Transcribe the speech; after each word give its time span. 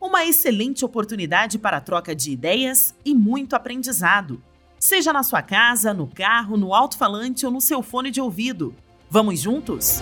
Uma 0.00 0.24
excelente 0.24 0.84
oportunidade 0.84 1.58
para 1.58 1.80
troca 1.80 2.14
de 2.14 2.30
ideias 2.30 2.94
e 3.04 3.12
muito 3.12 3.56
aprendizado. 3.56 4.40
Seja 4.78 5.12
na 5.12 5.24
sua 5.24 5.42
casa, 5.42 5.92
no 5.92 6.06
carro, 6.06 6.56
no 6.56 6.72
alto-falante 6.72 7.44
ou 7.44 7.50
no 7.50 7.60
seu 7.60 7.82
fone 7.82 8.08
de 8.12 8.20
ouvido. 8.20 8.72
Vamos 9.10 9.40
juntos? 9.40 10.00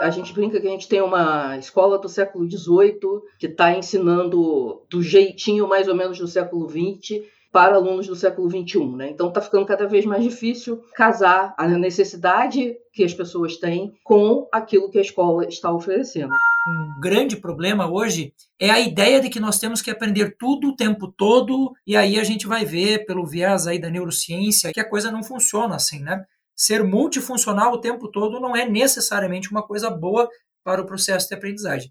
A 0.00 0.10
gente 0.10 0.32
brinca 0.32 0.60
que 0.60 0.66
a 0.66 0.70
gente 0.70 0.88
tem 0.88 1.00
uma 1.00 1.56
escola 1.58 1.96
do 1.96 2.08
século 2.08 2.50
XVIII 2.50 3.22
que 3.38 3.46
está 3.46 3.72
ensinando 3.72 4.82
do 4.90 5.00
jeitinho 5.00 5.68
mais 5.68 5.86
ou 5.86 5.94
menos 5.94 6.18
do 6.18 6.26
século 6.26 6.68
XX 6.68 7.22
para 7.52 7.76
alunos 7.76 8.06
do 8.06 8.16
século 8.16 8.50
XXI. 8.50 8.96
Né? 8.96 9.10
Então 9.10 9.28
está 9.28 9.40
ficando 9.40 9.66
cada 9.66 9.86
vez 9.86 10.06
mais 10.06 10.24
difícil 10.24 10.82
casar 10.94 11.54
a 11.58 11.68
necessidade 11.68 12.74
que 12.92 13.04
as 13.04 13.12
pessoas 13.12 13.58
têm 13.58 13.92
com 14.02 14.48
aquilo 14.50 14.90
que 14.90 14.98
a 14.98 15.02
escola 15.02 15.46
está 15.46 15.70
oferecendo. 15.70 16.32
Um 16.66 17.00
grande 17.00 17.36
problema 17.36 17.90
hoje 17.90 18.32
é 18.58 18.70
a 18.70 18.80
ideia 18.80 19.20
de 19.20 19.28
que 19.28 19.40
nós 19.40 19.58
temos 19.58 19.82
que 19.82 19.90
aprender 19.90 20.36
tudo 20.38 20.68
o 20.68 20.76
tempo 20.76 21.08
todo 21.08 21.72
e 21.86 21.96
aí 21.96 22.18
a 22.18 22.24
gente 22.24 22.46
vai 22.46 22.64
ver 22.64 23.04
pelo 23.04 23.26
viés 23.26 23.66
aí 23.66 23.78
da 23.78 23.90
neurociência 23.90 24.72
que 24.72 24.80
a 24.80 24.88
coisa 24.88 25.10
não 25.10 25.22
funciona 25.22 25.74
assim, 25.74 26.00
né? 26.00 26.24
Ser 26.54 26.84
multifuncional 26.84 27.72
o 27.72 27.80
tempo 27.80 28.08
todo 28.08 28.40
não 28.40 28.54
é 28.54 28.68
necessariamente 28.68 29.50
uma 29.50 29.62
coisa 29.62 29.90
boa 29.90 30.28
para 30.64 30.80
o 30.80 30.86
processo 30.86 31.28
de 31.28 31.34
aprendizagem. 31.34 31.90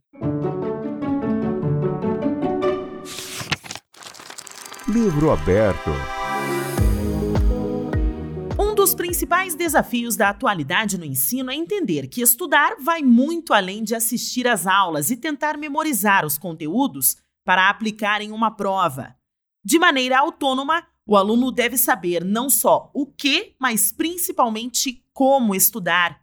Livro 4.91 5.31
aberto. 5.31 5.89
Um 8.59 8.75
dos 8.75 8.93
principais 8.93 9.55
desafios 9.55 10.17
da 10.17 10.27
atualidade 10.27 10.97
no 10.97 11.05
ensino 11.05 11.49
é 11.49 11.55
entender 11.55 12.09
que 12.09 12.21
estudar 12.21 12.75
vai 12.77 13.01
muito 13.01 13.53
além 13.53 13.85
de 13.85 13.95
assistir 13.95 14.45
às 14.49 14.67
aulas 14.67 15.09
e 15.09 15.15
tentar 15.15 15.57
memorizar 15.57 16.25
os 16.25 16.37
conteúdos 16.37 17.15
para 17.45 17.69
aplicar 17.69 18.21
em 18.21 18.33
uma 18.33 18.51
prova. 18.51 19.15
De 19.63 19.79
maneira 19.79 20.19
autônoma, 20.19 20.85
o 21.07 21.15
aluno 21.15 21.53
deve 21.53 21.77
saber 21.77 22.25
não 22.25 22.49
só 22.49 22.91
o 22.93 23.05
que, 23.05 23.55
mas 23.57 23.93
principalmente 23.93 25.05
como 25.13 25.55
estudar. 25.55 26.19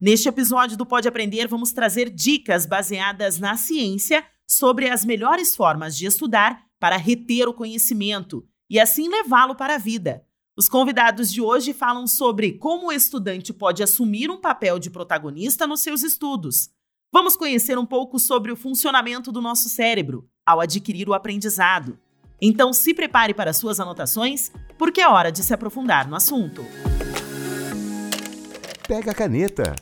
Neste 0.00 0.26
episódio 0.26 0.74
do 0.74 0.86
Pode 0.86 1.06
Aprender, 1.06 1.46
vamos 1.48 1.70
trazer 1.70 2.08
dicas 2.08 2.64
baseadas 2.64 3.38
na 3.38 3.58
ciência 3.58 4.24
sobre 4.48 4.88
as 4.88 5.04
melhores 5.04 5.54
formas 5.54 5.94
de 5.94 6.06
estudar 6.06 6.65
para 6.86 6.98
reter 6.98 7.48
o 7.48 7.52
conhecimento 7.52 8.46
e 8.70 8.78
assim 8.78 9.08
levá-lo 9.08 9.56
para 9.56 9.74
a 9.74 9.78
vida. 9.78 10.24
Os 10.56 10.68
convidados 10.68 11.32
de 11.32 11.40
hoje 11.40 11.72
falam 11.72 12.06
sobre 12.06 12.52
como 12.52 12.86
o 12.86 12.92
estudante 12.92 13.52
pode 13.52 13.82
assumir 13.82 14.30
um 14.30 14.40
papel 14.40 14.78
de 14.78 14.88
protagonista 14.88 15.66
nos 15.66 15.80
seus 15.80 16.04
estudos. 16.04 16.70
Vamos 17.12 17.34
conhecer 17.34 17.76
um 17.76 17.84
pouco 17.84 18.20
sobre 18.20 18.52
o 18.52 18.56
funcionamento 18.56 19.32
do 19.32 19.42
nosso 19.42 19.68
cérebro 19.68 20.28
ao 20.46 20.60
adquirir 20.60 21.08
o 21.08 21.12
aprendizado. 21.12 21.98
Então 22.40 22.72
se 22.72 22.94
prepare 22.94 23.34
para 23.34 23.52
suas 23.52 23.80
anotações, 23.80 24.52
porque 24.78 25.00
é 25.00 25.08
hora 25.08 25.32
de 25.32 25.42
se 25.42 25.52
aprofundar 25.52 26.08
no 26.08 26.14
assunto. 26.14 26.64
Pega 28.86 29.10
a 29.10 29.14
caneta 29.14 29.74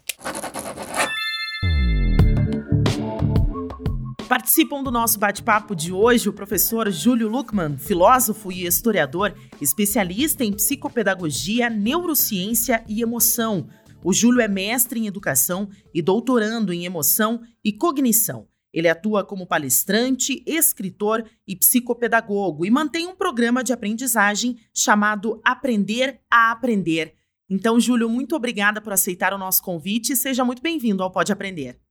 Participam 4.35 4.83
do 4.83 4.91
nosso 4.91 5.17
bate-papo 5.17 5.77
de 5.77 5.93
hoje 5.93 6.29
o 6.29 6.33
professor 6.33 6.91
Júlio 6.91 7.29
Luckman, 7.29 7.79
filósofo 7.79 8.51
e 8.51 8.67
historiador, 8.67 9.33
especialista 9.61 10.43
em 10.43 10.53
psicopedagogia, 10.53 11.71
neurociência 11.71 12.85
e 12.89 13.01
emoção. 13.01 13.69
O 14.03 14.13
Júlio 14.13 14.41
é 14.41 14.49
mestre 14.49 14.99
em 14.99 15.07
educação 15.07 15.69
e 15.95 16.03
doutorando 16.03 16.73
em 16.73 16.85
emoção 16.85 17.43
e 17.65 17.73
cognição. 17.73 18.49
Ele 18.73 18.89
atua 18.89 19.23
como 19.25 19.47
palestrante, 19.47 20.43
escritor 20.45 21.25
e 21.47 21.55
psicopedagogo 21.55 22.67
e 22.67 22.73
mantém 22.73 23.07
um 23.07 23.15
programa 23.15 23.63
de 23.63 23.73
aprendizagem 23.73 24.57
chamado 24.75 25.41
Aprender 25.45 26.19
a 26.29 26.51
Aprender. 26.51 27.15
Então, 27.49 27.79
Júlio, 27.79 28.09
muito 28.09 28.35
obrigada 28.35 28.81
por 28.81 28.93
aceitar 28.93 29.33
o 29.33 29.39
nosso 29.39 29.63
convite 29.63 30.13
e 30.13 30.17
seja 30.17 30.45
muito 30.45 30.61
bem-vindo 30.61 31.05
ao 31.05 31.13
Pode 31.13 31.31
Aprender. 31.31 31.84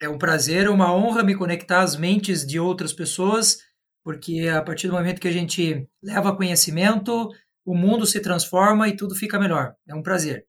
É 0.00 0.08
um 0.08 0.18
prazer, 0.18 0.68
uma 0.68 0.94
honra 0.94 1.22
me 1.22 1.34
conectar 1.34 1.82
às 1.82 1.96
mentes 1.96 2.46
de 2.46 2.58
outras 2.58 2.92
pessoas, 2.92 3.58
porque 4.04 4.48
a 4.48 4.62
partir 4.62 4.88
do 4.88 4.94
momento 4.94 5.20
que 5.20 5.28
a 5.28 5.32
gente 5.32 5.88
leva 6.02 6.36
conhecimento, 6.36 7.30
o 7.64 7.74
mundo 7.74 8.04
se 8.04 8.20
transforma 8.20 8.88
e 8.88 8.96
tudo 8.96 9.14
fica 9.14 9.38
melhor. 9.38 9.74
É 9.88 9.94
um 9.94 10.02
prazer. 10.02 10.46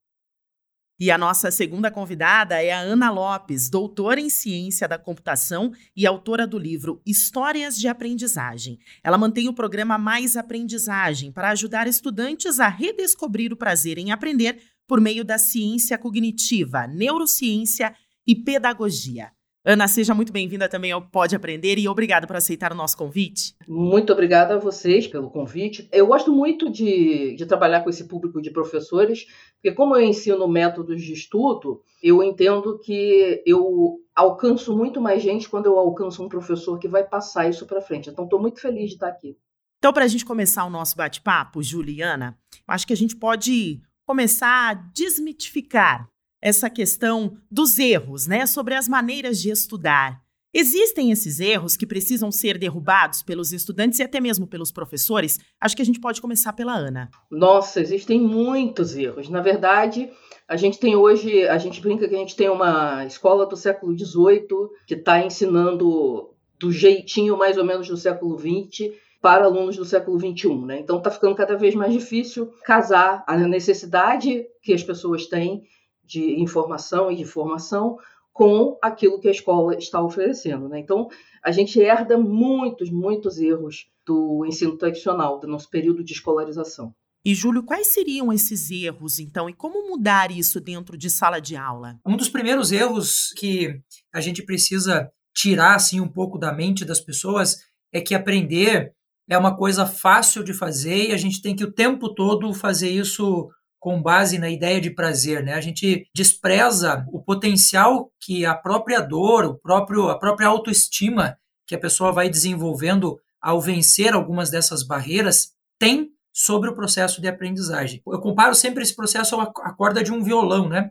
E 0.97 1.11
a 1.11 1.17
nossa 1.17 1.51
segunda 1.51 1.91
convidada 1.91 2.63
é 2.63 2.71
a 2.71 2.79
Ana 2.79 3.11
Lopes, 3.11 3.69
doutora 3.69 4.19
em 4.19 4.29
ciência 4.29 4.87
da 4.87 4.97
computação 4.97 5.73
e 5.93 6.07
autora 6.07 6.47
do 6.47 6.57
livro 6.57 7.01
Histórias 7.05 7.77
de 7.77 7.89
Aprendizagem. 7.89 8.79
Ela 9.03 9.17
mantém 9.17 9.49
o 9.49 9.53
programa 9.53 9.97
Mais 9.97 10.37
Aprendizagem 10.37 11.33
para 11.33 11.49
ajudar 11.49 11.85
estudantes 11.85 12.61
a 12.61 12.69
redescobrir 12.69 13.51
o 13.51 13.57
prazer 13.57 13.97
em 13.97 14.11
aprender 14.11 14.57
por 14.87 15.01
meio 15.01 15.25
da 15.25 15.37
ciência 15.37 15.97
cognitiva, 15.97 16.87
neurociência 16.87 17.93
e 18.25 18.35
pedagogia. 18.35 19.31
Ana, 19.67 19.87
seja 19.87 20.13
muito 20.13 20.31
bem-vinda 20.31 20.69
também 20.69 20.91
ao 20.91 21.01
Pode 21.01 21.35
Aprender 21.35 21.79
e 21.79 21.87
obrigada 21.87 22.27
por 22.27 22.35
aceitar 22.35 22.71
o 22.71 22.75
nosso 22.75 22.95
convite. 22.95 23.55
Muito 23.67 24.13
obrigada 24.13 24.53
a 24.53 24.59
vocês 24.59 25.07
pelo 25.07 25.31
convite. 25.31 25.89
Eu 25.91 26.05
gosto 26.05 26.31
muito 26.31 26.69
de, 26.69 27.35
de 27.35 27.47
trabalhar 27.47 27.81
com 27.81 27.89
esse 27.89 28.07
público 28.07 28.39
de 28.39 28.51
professores, 28.51 29.25
porque 29.55 29.75
como 29.75 29.95
eu 29.95 30.03
ensino 30.03 30.47
métodos 30.47 31.01
de 31.01 31.13
estudo, 31.13 31.81
eu 32.03 32.21
entendo 32.21 32.77
que 32.77 33.41
eu 33.43 33.97
alcanço 34.15 34.77
muito 34.77 35.01
mais 35.01 35.23
gente 35.23 35.49
quando 35.49 35.65
eu 35.65 35.79
alcanço 35.79 36.23
um 36.23 36.29
professor 36.29 36.77
que 36.77 36.87
vai 36.87 37.03
passar 37.03 37.49
isso 37.49 37.65
para 37.65 37.81
frente. 37.81 38.11
Então, 38.11 38.25
estou 38.25 38.39
muito 38.39 38.61
feliz 38.61 38.89
de 38.89 38.97
estar 38.97 39.07
aqui. 39.07 39.35
Então, 39.79 39.91
para 39.91 40.05
a 40.05 40.07
gente 40.07 40.25
começar 40.25 40.63
o 40.65 40.69
nosso 40.69 40.95
bate-papo, 40.95 41.63
Juliana, 41.63 42.37
acho 42.67 42.85
que 42.85 42.93
a 42.93 42.97
gente 42.97 43.15
pode 43.15 43.81
começar 44.05 44.69
a 44.69 44.73
desmitificar 44.75 46.07
essa 46.45 46.69
questão 46.69 47.37
dos 47.49 47.79
erros, 47.79 48.27
né, 48.27 48.45
sobre 48.45 48.75
as 48.75 48.87
maneiras 48.87 49.41
de 49.41 49.49
estudar. 49.49 50.21
Existem 50.53 51.11
esses 51.11 51.39
erros 51.39 51.75
que 51.75 51.87
precisam 51.87 52.31
ser 52.31 52.59
derrubados 52.59 53.23
pelos 53.23 53.51
estudantes 53.51 53.97
e 53.97 54.03
até 54.03 54.21
mesmo 54.21 54.45
pelos 54.45 54.71
professores? 54.71 55.39
Acho 55.59 55.75
que 55.75 55.81
a 55.81 55.85
gente 55.85 55.99
pode 55.99 56.21
começar 56.21 56.53
pela 56.53 56.75
Ana. 56.75 57.09
Nossa, 57.31 57.81
existem 57.81 58.21
muitos 58.21 58.95
erros. 58.95 59.27
Na 59.27 59.41
verdade, 59.41 60.07
a 60.47 60.55
gente 60.55 60.79
tem 60.79 60.95
hoje, 60.95 61.47
a 61.47 61.57
gente 61.57 61.81
brinca 61.81 62.07
que 62.07 62.13
a 62.13 62.19
gente 62.19 62.35
tem 62.35 62.47
uma 62.47 63.03
escola 63.07 63.47
do 63.47 63.57
século 63.57 63.97
XVIII 63.97 64.69
que 64.85 64.93
está 64.93 65.25
ensinando 65.25 66.29
do 66.59 66.71
jeitinho 66.71 67.35
mais 67.35 67.57
ou 67.57 67.65
menos 67.65 67.87
do 67.87 67.97
século 67.97 68.37
XX 68.37 68.93
para 69.19 69.45
alunos 69.45 69.77
do 69.77 69.83
século 69.83 70.19
XXI. 70.19 70.55
Né? 70.63 70.79
Então 70.79 70.99
está 70.99 71.09
ficando 71.09 71.33
cada 71.33 71.57
vez 71.57 71.73
mais 71.73 71.91
difícil 71.91 72.53
casar 72.63 73.23
a 73.25 73.35
necessidade 73.35 74.45
que 74.61 74.73
as 74.73 74.83
pessoas 74.83 75.25
têm 75.25 75.63
de 76.05 76.39
informação 76.41 77.11
e 77.11 77.15
de 77.15 77.25
formação 77.25 77.97
com 78.31 78.77
aquilo 78.81 79.19
que 79.19 79.27
a 79.27 79.31
escola 79.31 79.75
está 79.75 80.01
oferecendo. 80.01 80.67
Né? 80.67 80.79
Então, 80.79 81.07
a 81.43 81.51
gente 81.51 81.79
herda 81.79 82.17
muitos, 82.17 82.89
muitos 82.89 83.39
erros 83.39 83.87
do 84.05 84.45
ensino 84.45 84.77
tradicional, 84.77 85.39
do 85.39 85.47
nosso 85.47 85.69
período 85.69 86.03
de 86.03 86.13
escolarização. 86.13 86.93
E, 87.25 87.33
Júlio, 87.33 87.63
quais 87.63 87.87
seriam 87.87 88.31
esses 88.31 88.69
erros, 88.69 89.19
então, 89.19 89.49
e 89.49 89.53
como 89.53 89.89
mudar 89.89 90.29
isso 90.29 90.59
dentro 90.59 90.95
de 90.95 91.09
sala 91.09 91.39
de 91.39 91.55
aula? 91.55 91.99
Um 92.05 92.15
dos 92.15 92.29
primeiros 92.29 92.71
erros 92.71 93.33
que 93.35 93.79
a 94.13 94.21
gente 94.21 94.43
precisa 94.43 95.09
tirar 95.35 95.75
assim, 95.75 95.99
um 95.99 96.07
pouco 96.07 96.37
da 96.37 96.53
mente 96.53 96.85
das 96.85 96.99
pessoas 96.99 97.57
é 97.91 97.99
que 97.99 98.13
aprender 98.13 98.93
é 99.27 99.37
uma 99.37 99.57
coisa 99.57 99.85
fácil 99.85 100.43
de 100.43 100.53
fazer 100.53 101.09
e 101.09 101.13
a 101.13 101.17
gente 101.17 101.41
tem 101.41 101.55
que 101.55 101.63
o 101.63 101.71
tempo 101.71 102.13
todo 102.13 102.53
fazer 102.53 102.89
isso 102.89 103.49
com 103.85 104.01
base 104.01 104.39
na 104.39 104.49
ideia 104.49 104.81
de 104.81 104.89
prazer, 104.89 105.43
né? 105.43 105.53
A 105.53 105.61
gente 105.61 106.09
despreza 106.11 107.05
o 107.13 107.21
potencial 107.21 108.11
que 108.19 108.43
a 108.43 108.55
própria 108.55 108.99
dor, 108.99 109.45
o 109.45 109.59
próprio, 109.59 110.09
a 110.09 110.17
própria 110.17 110.47
autoestima 110.47 111.37
que 111.67 111.75
a 111.75 111.79
pessoa 111.79 112.11
vai 112.11 112.27
desenvolvendo 112.27 113.19
ao 113.39 113.61
vencer 113.61 114.15
algumas 114.15 114.49
dessas 114.49 114.81
barreiras 114.81 115.51
tem 115.77 116.09
sobre 116.33 116.67
o 116.67 116.73
processo 116.73 117.21
de 117.21 117.27
aprendizagem. 117.27 118.01
Eu 118.07 118.19
comparo 118.19 118.55
sempre 118.55 118.81
esse 118.81 118.95
processo 118.95 119.39
à 119.39 119.71
corda 119.71 120.03
de 120.03 120.11
um 120.11 120.23
violão, 120.23 120.67
né? 120.67 120.89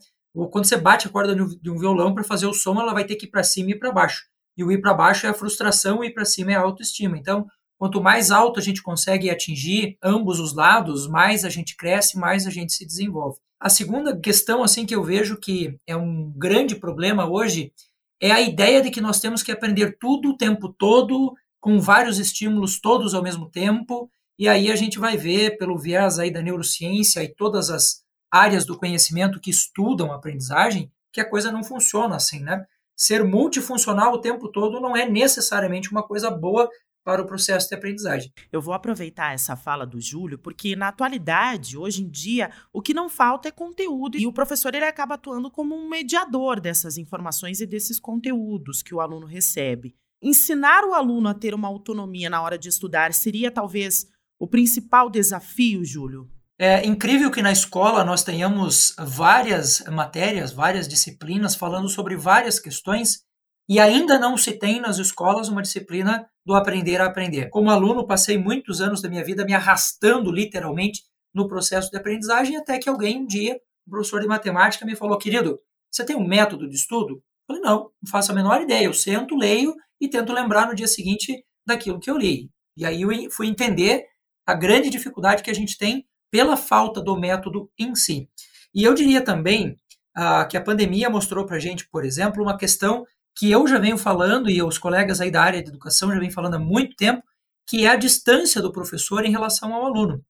Quando 0.53 0.65
você 0.65 0.77
bate 0.77 1.09
a 1.09 1.11
corda 1.11 1.35
de 1.35 1.71
um 1.71 1.77
violão 1.77 2.15
para 2.15 2.23
fazer 2.23 2.47
o 2.47 2.55
som, 2.55 2.81
ela 2.81 2.95
vai 2.95 3.05
ter 3.05 3.17
que 3.17 3.27
ir 3.27 3.31
para 3.31 3.43
cima 3.43 3.73
e 3.73 3.75
para 3.77 3.91
baixo. 3.91 4.23
e 4.57 4.63
o 4.63 4.71
ir 4.71 4.81
para 4.81 4.95
baixo 4.95 5.27
é 5.27 5.31
a 5.31 5.35
frustração 5.35 6.05
e 6.05 6.07
ir 6.07 6.15
para 6.15 6.25
cima 6.25 6.53
é 6.53 6.55
a 6.55 6.61
autoestima. 6.61 7.19
Então, 7.19 7.45
quanto 7.79 8.03
mais 8.03 8.31
alto 8.31 8.59
a 8.59 8.63
gente 8.63 8.83
consegue 8.83 9.31
atingir 9.31 9.97
ambos 10.03 10.41
os 10.41 10.55
lados, 10.55 11.07
mais 11.07 11.45
a 11.45 11.49
gente 11.49 11.77
cresce, 11.77 12.19
mais 12.19 12.47
a 12.47 12.51
gente 12.51 12.73
se 12.73 12.87
desenvolve. 12.87 13.39
A 13.61 13.69
segunda 13.69 14.19
questão 14.19 14.63
assim 14.63 14.85
que 14.85 14.95
eu 14.95 15.03
vejo 15.03 15.39
que 15.39 15.79
é 15.87 15.97
um 15.97 16.33
grande 16.37 16.77
problema 16.77 17.29
hoje 17.29 17.73
é 18.21 18.31
a 18.31 18.41
ideia 18.41 18.81
de 18.81 18.91
que 18.91 19.01
nós 19.01 19.21
temos 19.21 19.43
que 19.43 19.53
aprender 19.53 19.97
tudo 19.99 20.31
o 20.31 20.37
tempo 20.37 20.69
todo, 20.69 21.35
com 21.61 21.81
vários 21.81 22.19
estímulos 22.19 22.81
todos 22.81 23.15
ao 23.15 23.23
mesmo 23.23 23.51
tempo, 23.51 24.11
e 24.39 24.49
aí 24.49 24.71
a 24.71 24.77
gente 24.77 24.99
vai 24.99 25.17
ver 25.17 25.57
pelo 25.57 25.79
viés 25.79 26.19
aí 26.19 26.31
da 26.31 26.43
neurociência 26.43 27.23
e 27.23 27.35
todas 27.35 27.71
as 27.71 28.03
áreas 28.31 28.67
do 28.67 28.77
conhecimento 28.77 29.41
que 29.41 29.51
estudam 29.51 30.13
a 30.13 30.17
aprendizagem, 30.17 30.91
que 31.13 31.21
a 31.21 31.29
coisa 31.29 31.53
não 31.53 31.63
funciona 31.63 32.17
assim, 32.17 32.41
né? 32.41 32.65
Ser 32.97 33.25
multifuncional 33.25 34.13
o 34.13 34.21
tempo 34.21 34.49
todo 34.49 34.81
não 34.81 34.97
é 34.97 35.09
necessariamente 35.09 35.91
uma 35.91 36.03
coisa 36.03 36.31
boa 36.31 36.69
para 37.05 37.23
o 37.23 37.27
processo 37.27 37.69
de 37.69 37.75
aprendizagem. 37.75 38.33
Eu 38.51 38.63
vou 38.63 38.73
aproveitar 38.73 39.35
essa 39.35 39.55
fala 39.55 39.87
do 39.87 40.01
Júlio, 40.01 40.39
porque 40.39 40.75
na 40.75 40.89
atualidade, 40.89 41.77
hoje 41.77 42.03
em 42.03 42.09
dia, 42.09 42.51
o 42.73 42.81
que 42.81 42.95
não 42.95 43.09
falta 43.09 43.49
é 43.49 43.53
conteúdo 43.53 44.17
e 44.17 44.27
o 44.27 44.33
professor 44.33 44.75
ele 44.75 44.87
acaba 44.87 45.15
atuando 45.15 45.51
como 45.51 45.77
um 45.77 45.89
mediador 45.89 46.59
dessas 46.59 46.97
informações 46.97 47.61
e 47.61 47.67
desses 47.67 48.01
conteúdos 48.01 48.83
que 48.83 48.95
o 48.95 49.01
aluno 49.01 49.27
recebe. 49.27 49.95
Ensinar 50.23 50.85
o 50.85 50.95
aluno 50.95 51.29
a 51.29 51.35
ter 51.35 51.55
uma 51.55 51.69
autonomia 51.69 52.31
na 52.31 52.41
hora 52.41 52.57
de 52.57 52.71
estudar 52.71 53.13
seria 53.13 53.51
talvez 53.51 54.07
o 54.39 54.49
principal 54.49 55.11
desafio, 55.11 55.85
Júlio? 55.85 56.31
É 56.59 56.87
incrível 56.87 57.31
que 57.31 57.43
na 57.43 57.53
escola 57.53 58.05
nós 58.05 58.23
tenhamos 58.23 58.95
várias 58.99 59.81
matérias, 59.91 60.53
várias 60.53 60.89
disciplinas 60.89 61.55
falando 61.55 61.89
sobre 61.89 62.17
várias 62.17 62.61
questões 62.61 63.25
e 63.69 63.81
ainda 63.81 64.19
não 64.19 64.37
se 64.37 64.53
tem 64.53 64.81
nas 64.81 64.99
escolas 64.99 65.49
uma 65.49 65.63
disciplina 65.63 66.29
do 66.45 66.55
aprender 66.55 67.01
a 67.01 67.07
aprender. 67.07 67.49
Como 67.49 67.71
aluno, 67.71 68.07
passei 68.07 68.37
muitos 68.37 68.81
anos 68.81 69.01
da 69.01 69.09
minha 69.09 69.25
vida 69.25 69.45
me 69.45 69.55
arrastando 69.55 70.31
literalmente 70.31 71.03
no 71.35 71.49
processo 71.49 71.91
de 71.91 71.97
aprendizagem, 71.97 72.57
até 72.57 72.79
que 72.79 72.89
alguém 72.89 73.23
um 73.23 73.27
dia, 73.27 73.59
um 73.87 73.91
professor 73.91 74.21
de 74.21 74.27
matemática, 74.27 74.85
me 74.85 74.95
falou: 74.95 75.19
querido, 75.19 75.59
você 75.91 76.05
tem 76.05 76.15
um 76.15 76.27
método 76.27 76.69
de 76.69 76.77
estudo? 76.77 77.15
Eu 77.15 77.57
falei: 77.57 77.63
não, 77.63 77.91
não 78.03 78.11
faço 78.11 78.33
a 78.33 78.35
menor 78.35 78.61
ideia. 78.61 78.85
Eu 78.85 78.95
sento, 78.95 79.35
leio 79.35 79.75
e 80.01 80.09
tento 80.09 80.33
lembrar 80.33 80.67
no 80.67 80.75
dia 80.75 80.87
seguinte 80.87 81.45
daquilo 81.67 81.99
que 81.99 82.11
eu 82.11 82.19
li. 82.19 82.51
E 82.77 82.85
aí 82.85 83.03
eu 83.03 83.31
fui 83.31 83.47
entender 83.47 84.05
a 84.47 84.55
grande 84.55 84.91
dificuldade 84.91 85.43
que 85.43 85.51
a 85.51 85.55
gente 85.55 85.79
tem 85.79 86.07
pela 86.31 86.57
falta 86.57 87.01
do 87.01 87.19
método 87.19 87.71
em 87.79 87.95
si. 87.95 88.29
E 88.75 88.83
eu 88.83 88.93
diria 88.93 89.23
também 89.23 89.77
ah, 90.17 90.45
que 90.45 90.57
a 90.57 90.61
pandemia 90.61 91.09
mostrou 91.09 91.47
para 91.47 91.57
a 91.57 91.61
gente, 91.61 91.89
por 91.89 92.05
exemplo, 92.05 92.43
uma 92.43 92.59
questão 92.59 93.07
que 93.37 93.51
eu 93.51 93.67
já 93.67 93.79
venho 93.79 93.99
falando 93.99 94.51
e 94.51 94.63
os 94.63 94.79
colegas 94.79 95.21
aí 95.21 95.31
da 95.31 95.43
área 95.43 95.63
de 95.63 95.71
educação 95.71 96.13
já 96.13 96.19
vêm 96.19 96.31
falando 96.31 96.55
há 96.55 96.59
muito 96.59 96.97
tempo, 96.97 97.23
que 97.67 97.85
é 97.87 97.91
a 97.91 97.97
distância 97.97 98.61
do 98.63 98.73
professor 98.73 99.25
em 99.25 99.31
relação 99.31 99.75
ao 99.75 99.85
aluno. 99.87 100.23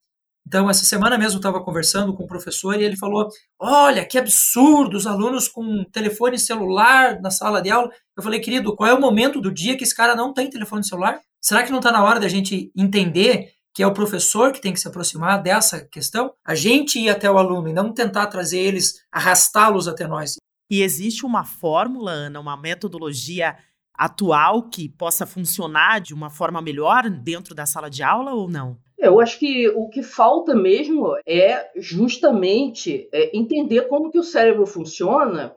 Então, 0.47 0.69
essa 0.69 0.85
semana 0.85 1.17
mesmo 1.17 1.37
eu 1.37 1.39
estava 1.39 1.63
conversando 1.63 2.15
com 2.15 2.25
o 2.25 2.27
professor 2.27 2.79
e 2.79 2.85
ele 2.85 2.97
falou: 2.97 3.29
Olha, 3.59 4.05
que 4.05 4.19
absurdo, 4.19 4.97
os 4.97 5.07
alunos 5.07 5.49
com 5.49 5.85
telefone 5.85 6.39
celular 6.39 7.21
na 7.21 7.31
sala 7.31 7.63
de 7.63 7.71
aula. 7.71 7.91
Eu 8.17 8.23
falei, 8.23 8.41
querido, 8.41 8.77
qual 8.77 8.89
é 8.89 8.95
o 8.95 9.01
momento 9.01 9.41
do 9.41 9.51
dia 9.53 9.77
que 9.77 9.85
esse 9.85 9.95
cara 9.95 10.15
não 10.15 10.33
tem 10.35 10.51
telefone 10.51 10.87
celular? 10.87 11.19
Será 11.41 11.63
que 11.63 11.71
não 11.71 11.79
está 11.79 11.91
na 11.91 12.05
hora 12.05 12.21
da 12.21 12.29
gente 12.29 12.71
entender 12.77 13.53
que 13.73 13.83
é 13.83 13.87
o 13.87 13.95
professor 13.95 14.53
que 14.53 14.61
tem 14.61 14.73
que 14.73 14.81
se 14.81 14.87
aproximar 14.87 15.43
dessa 15.43 15.85
questão? 15.87 16.33
A 16.45 16.55
gente 16.55 16.99
ir 16.99 17.09
até 17.09 17.31
o 17.31 17.39
aluno 17.39 17.69
e 17.69 17.73
não 17.73 17.93
tentar 17.93 18.27
trazer 18.27 18.61
eles, 18.61 19.03
arrastá-los 19.11 19.89
até 19.89 20.07
nós. 20.07 20.37
E 20.75 20.83
existe 20.83 21.25
uma 21.25 21.45
fórmula, 21.45 22.11
Ana, 22.11 22.41
uma 22.41 22.57
metodologia 22.57 23.57
atual 23.97 24.69
que 24.69 24.89
possa 24.89 25.25
funcionar 25.25 26.01
de 26.01 26.13
uma 26.13 26.31
forma 26.31 26.61
melhor 26.61 27.09
dentro 27.09 27.55
da 27.55 27.65
sala 27.65 27.89
de 27.89 28.03
aula 28.03 28.35
ou 28.35 28.51
não? 28.51 28.77
Eu 28.99 29.21
acho 29.21 29.39
que 29.39 29.69
o 29.69 29.89
que 29.89 30.03
falta 30.03 30.53
mesmo 30.53 31.15
é 31.25 31.71
justamente 31.77 33.09
é, 33.13 33.39
entender 33.39 33.83
como 33.83 34.11
que 34.11 34.19
o 34.19 34.25
cérebro 34.25 34.67
funciona 34.67 35.55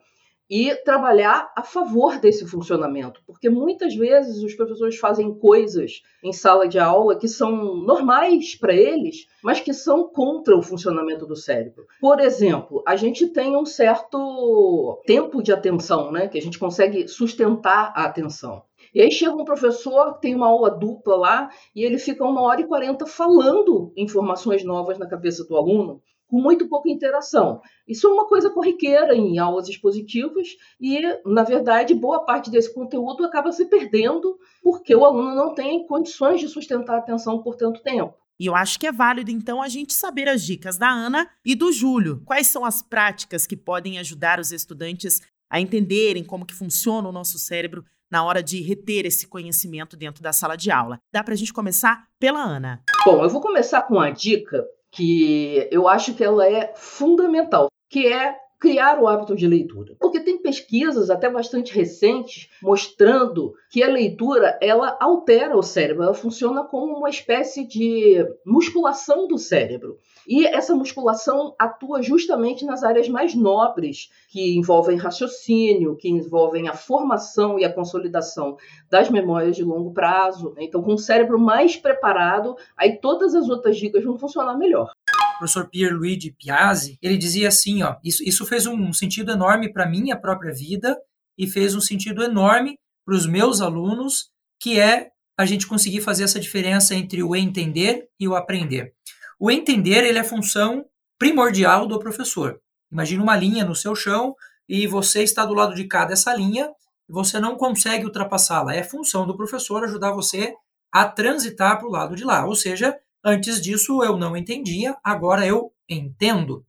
e 0.49 0.73
trabalhar 0.75 1.51
a 1.55 1.61
favor 1.61 2.19
desse 2.19 2.47
funcionamento, 2.47 3.21
porque 3.25 3.49
muitas 3.49 3.95
vezes 3.95 4.41
os 4.41 4.53
professores 4.55 4.97
fazem 4.97 5.33
coisas 5.33 6.01
em 6.23 6.31
sala 6.31 6.67
de 6.67 6.79
aula 6.79 7.17
que 7.17 7.27
são 7.27 7.75
normais 7.75 8.55
para 8.55 8.73
eles, 8.73 9.27
mas 9.43 9.59
que 9.59 9.73
são 9.73 10.07
contra 10.07 10.57
o 10.57 10.61
funcionamento 10.61 11.25
do 11.25 11.35
cérebro. 11.35 11.85
Por 11.99 12.19
exemplo, 12.19 12.81
a 12.87 12.95
gente 12.95 13.27
tem 13.27 13.57
um 13.57 13.65
certo 13.65 15.01
tempo 15.05 15.43
de 15.43 15.51
atenção, 15.51 16.11
né, 16.11 16.27
que 16.27 16.37
a 16.37 16.41
gente 16.41 16.59
consegue 16.59 17.07
sustentar 17.07 17.91
a 17.95 18.05
atenção. 18.05 18.63
E 18.93 19.01
aí 19.01 19.11
chega 19.11 19.35
um 19.35 19.45
professor, 19.45 20.13
tem 20.13 20.33
uma 20.33 20.47
aula 20.47 20.71
dupla 20.71 21.15
lá, 21.15 21.49
e 21.75 21.83
ele 21.83 21.97
fica 21.97 22.23
uma 22.23 22.41
hora 22.41 22.61
e 22.61 22.67
quarenta 22.67 23.05
falando 23.05 23.91
informações 23.97 24.63
novas 24.63 24.97
na 24.97 25.07
cabeça 25.07 25.43
do 25.45 25.57
aluno 25.57 26.01
com 26.27 26.39
muito 26.41 26.67
pouca 26.67 26.89
interação. 26.89 27.61
Isso 27.87 28.07
é 28.07 28.11
uma 28.11 28.27
coisa 28.27 28.49
corriqueira 28.49 29.15
em 29.15 29.39
aulas 29.39 29.67
expositivas 29.67 30.49
e, 30.79 31.01
na 31.25 31.43
verdade, 31.43 31.93
boa 31.93 32.25
parte 32.25 32.51
desse 32.51 32.73
conteúdo 32.73 33.23
acaba 33.23 33.51
se 33.51 33.65
perdendo 33.65 34.37
porque 34.61 34.95
o 34.95 35.05
aluno 35.05 35.33
não 35.33 35.53
tem 35.53 35.85
condições 35.87 36.39
de 36.39 36.47
sustentar 36.47 36.95
a 36.95 36.99
atenção 36.99 37.41
por 37.41 37.55
tanto 37.55 37.81
tempo. 37.81 38.13
E 38.39 38.45
eu 38.45 38.55
acho 38.55 38.79
que 38.79 38.85
é 38.85 38.91
válido, 38.91 39.31
então, 39.31 39.61
a 39.61 39.67
gente 39.67 39.93
saber 39.93 40.29
as 40.29 40.43
dicas 40.43 40.77
da 40.77 40.89
Ana 40.89 41.27
e 41.43 41.55
do 41.55 41.71
Júlio. 41.71 42.21
Quais 42.23 42.47
são 42.47 42.63
as 42.63 42.83
práticas 42.83 43.47
que 43.47 43.57
podem 43.57 43.97
ajudar 43.97 44.39
os 44.39 44.51
estudantes 44.51 45.21
a 45.49 45.59
entenderem 45.59 46.23
como 46.23 46.45
que 46.45 46.53
funciona 46.53 47.07
o 47.09 47.11
nosso 47.11 47.39
cérebro 47.39 47.83
na 48.11 48.23
hora 48.23 48.41
de 48.41 48.61
reter 48.61 49.05
esse 49.05 49.27
conhecimento 49.27 49.97
dentro 49.97 50.23
da 50.23 50.31
sala 50.31 50.55
de 50.55 50.71
aula. 50.71 50.99
Dá 51.11 51.23
para 51.23 51.33
a 51.33 51.37
gente 51.37 51.53
começar 51.53 52.07
pela 52.19 52.41
Ana. 52.41 52.81
Bom, 53.05 53.23
eu 53.23 53.29
vou 53.29 53.41
começar 53.41 53.81
com 53.83 53.95
uma 53.95 54.09
dica 54.09 54.65
que 54.91 55.67
eu 55.71 55.87
acho 55.87 56.13
que 56.13 56.23
ela 56.23 56.47
é 56.47 56.73
fundamental, 56.75 57.67
que 57.89 58.07
é 58.07 58.35
criar 58.59 58.99
o 58.99 59.07
hábito 59.07 59.35
de 59.35 59.47
leitura. 59.47 59.95
Porque 59.99 60.19
pesquisas 60.47 61.09
até 61.09 61.29
bastante 61.29 61.73
recentes 61.73 62.47
mostrando 62.63 63.53
que 63.69 63.83
a 63.83 63.89
leitura 63.89 64.57
ela 64.61 64.97
altera 64.97 65.57
o 65.57 65.61
cérebro, 65.61 66.03
ela 66.03 66.13
funciona 66.13 66.63
como 66.63 66.99
uma 66.99 67.09
espécie 67.09 67.67
de 67.67 68.25
musculação 68.45 69.27
do 69.27 69.37
cérebro. 69.37 69.99
E 70.25 70.47
essa 70.47 70.73
musculação 70.73 71.53
atua 71.59 72.01
justamente 72.01 72.63
nas 72.63 72.81
áreas 72.81 73.09
mais 73.09 73.35
nobres, 73.35 74.09
que 74.29 74.55
envolvem 74.57 74.95
raciocínio, 74.97 75.97
que 75.97 76.07
envolvem 76.07 76.69
a 76.69 76.73
formação 76.73 77.59
e 77.59 77.65
a 77.65 77.73
consolidação 77.73 78.55
das 78.89 79.09
memórias 79.09 79.57
de 79.57 79.65
longo 79.65 79.91
prazo. 79.91 80.53
Então, 80.57 80.81
com 80.81 80.93
o 80.93 80.97
cérebro 80.97 81.37
mais 81.37 81.75
preparado, 81.75 82.55
aí 82.77 82.97
todas 83.01 83.35
as 83.35 83.49
outras 83.49 83.75
dicas 83.75 84.01
vão 84.01 84.17
funcionar 84.17 84.57
melhor 84.57 84.93
professor 85.37 85.69
Pierluigi 85.69 86.31
Piazzi, 86.31 86.97
ele 87.01 87.17
dizia 87.17 87.47
assim, 87.47 87.83
ó, 87.83 87.95
isso, 88.03 88.23
isso 88.23 88.45
fez 88.45 88.65
um 88.65 88.91
sentido 88.93 89.31
enorme 89.31 89.71
para 89.71 89.87
minha 89.87 90.15
própria 90.15 90.53
vida 90.53 90.97
e 91.37 91.47
fez 91.47 91.75
um 91.75 91.81
sentido 91.81 92.23
enorme 92.23 92.77
para 93.05 93.15
os 93.15 93.25
meus 93.25 93.61
alunos, 93.61 94.29
que 94.59 94.79
é 94.79 95.09
a 95.37 95.45
gente 95.45 95.67
conseguir 95.67 96.01
fazer 96.01 96.23
essa 96.23 96.39
diferença 96.39 96.95
entre 96.95 97.21
o 97.21 97.35
entender 97.35 98.07
e 98.19 98.27
o 98.27 98.35
aprender. 98.35 98.93
O 99.39 99.51
entender 99.51 100.03
ele 100.03 100.17
é 100.17 100.23
função 100.23 100.85
primordial 101.19 101.87
do 101.87 101.99
professor. 101.99 102.59
Imagina 102.91 103.21
uma 103.21 103.35
linha 103.35 103.63
no 103.63 103.75
seu 103.75 103.95
chão 103.95 104.35
e 104.67 104.87
você 104.87 105.21
está 105.21 105.45
do 105.45 105.53
lado 105.53 105.75
de 105.75 105.85
cá 105.85 106.05
dessa 106.05 106.35
linha 106.35 106.69
você 107.09 107.39
não 107.39 107.55
consegue 107.55 108.05
ultrapassá-la. 108.05 108.75
É 108.75 108.83
função 108.83 109.25
do 109.25 109.35
professor 109.35 109.83
ajudar 109.83 110.11
você 110.11 110.53
a 110.91 111.05
transitar 111.07 111.77
para 111.77 111.87
o 111.87 111.91
lado 111.91 112.15
de 112.15 112.23
lá. 112.23 112.45
Ou 112.45 112.55
seja, 112.55 112.97
antes 113.27 113.61
disso 113.61 114.01
eu 114.03 114.17
não 114.17 114.37
entendia, 114.37 114.95
agora 115.03 115.45
eu 115.45 115.71
entendo. 115.89 116.65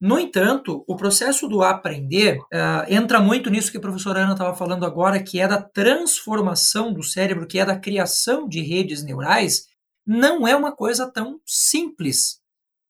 No 0.00 0.18
entanto, 0.18 0.82
o 0.88 0.96
processo 0.96 1.46
do 1.46 1.62
aprender 1.62 2.38
uh, 2.38 2.88
entra 2.88 3.20
muito 3.20 3.50
nisso 3.50 3.70
que 3.70 3.76
a 3.76 3.80
professora 3.82 4.20
Ana 4.20 4.32
estava 4.32 4.56
falando 4.56 4.86
agora, 4.86 5.22
que 5.22 5.38
é 5.38 5.46
da 5.46 5.60
transformação 5.60 6.90
do 6.90 7.02
cérebro, 7.02 7.46
que 7.46 7.58
é 7.58 7.66
da 7.66 7.78
criação 7.78 8.48
de 8.48 8.62
redes 8.62 9.04
neurais, 9.04 9.66
não 10.06 10.48
é 10.48 10.56
uma 10.56 10.74
coisa 10.74 11.10
tão 11.12 11.38
simples. 11.44 12.40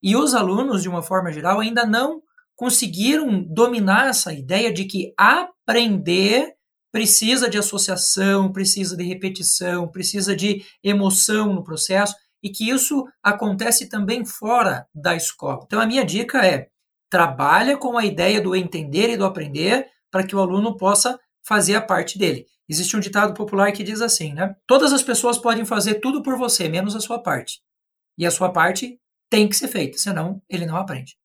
E 0.00 0.14
os 0.14 0.34
alunos, 0.34 0.82
de 0.82 0.88
uma 0.88 1.02
forma 1.02 1.32
geral, 1.32 1.58
ainda 1.58 1.84
não 1.84 2.22
conseguiram 2.54 3.42
dominar 3.42 4.06
essa 4.06 4.32
ideia 4.32 4.72
de 4.72 4.84
que 4.84 5.12
aprender 5.16 6.54
precisa 6.92 7.48
de 7.48 7.58
associação, 7.58 8.52
precisa 8.52 8.96
de 8.96 9.04
repetição, 9.04 9.88
precisa 9.88 10.34
de 10.34 10.64
emoção 10.82 11.52
no 11.52 11.64
processo 11.64 12.14
e 12.42 12.50
que 12.50 12.68
isso 12.70 13.06
acontece 13.22 13.88
também 13.88 14.24
fora 14.24 14.86
da 14.94 15.14
escola. 15.14 15.60
Então 15.64 15.80
a 15.80 15.86
minha 15.86 16.04
dica 16.04 16.44
é: 16.46 16.68
trabalha 17.10 17.76
com 17.76 17.98
a 17.98 18.04
ideia 18.04 18.40
do 18.40 18.54
entender 18.54 19.10
e 19.10 19.16
do 19.16 19.24
aprender 19.24 19.86
para 20.10 20.26
que 20.26 20.34
o 20.34 20.40
aluno 20.40 20.76
possa 20.76 21.18
fazer 21.42 21.74
a 21.74 21.82
parte 21.82 22.18
dele. 22.18 22.46
Existe 22.68 22.96
um 22.96 23.00
ditado 23.00 23.34
popular 23.34 23.72
que 23.72 23.82
diz 23.82 24.00
assim, 24.00 24.32
né? 24.32 24.54
Todas 24.66 24.92
as 24.92 25.02
pessoas 25.02 25.38
podem 25.38 25.64
fazer 25.64 25.94
tudo 25.94 26.22
por 26.22 26.36
você, 26.38 26.68
menos 26.68 26.94
a 26.94 27.00
sua 27.00 27.18
parte. 27.18 27.60
E 28.16 28.24
a 28.24 28.30
sua 28.30 28.52
parte 28.52 28.98
tem 29.28 29.48
que 29.48 29.56
ser 29.56 29.68
feita, 29.68 29.98
senão 29.98 30.40
ele 30.48 30.66
não 30.66 30.76
aprende. 30.76 31.16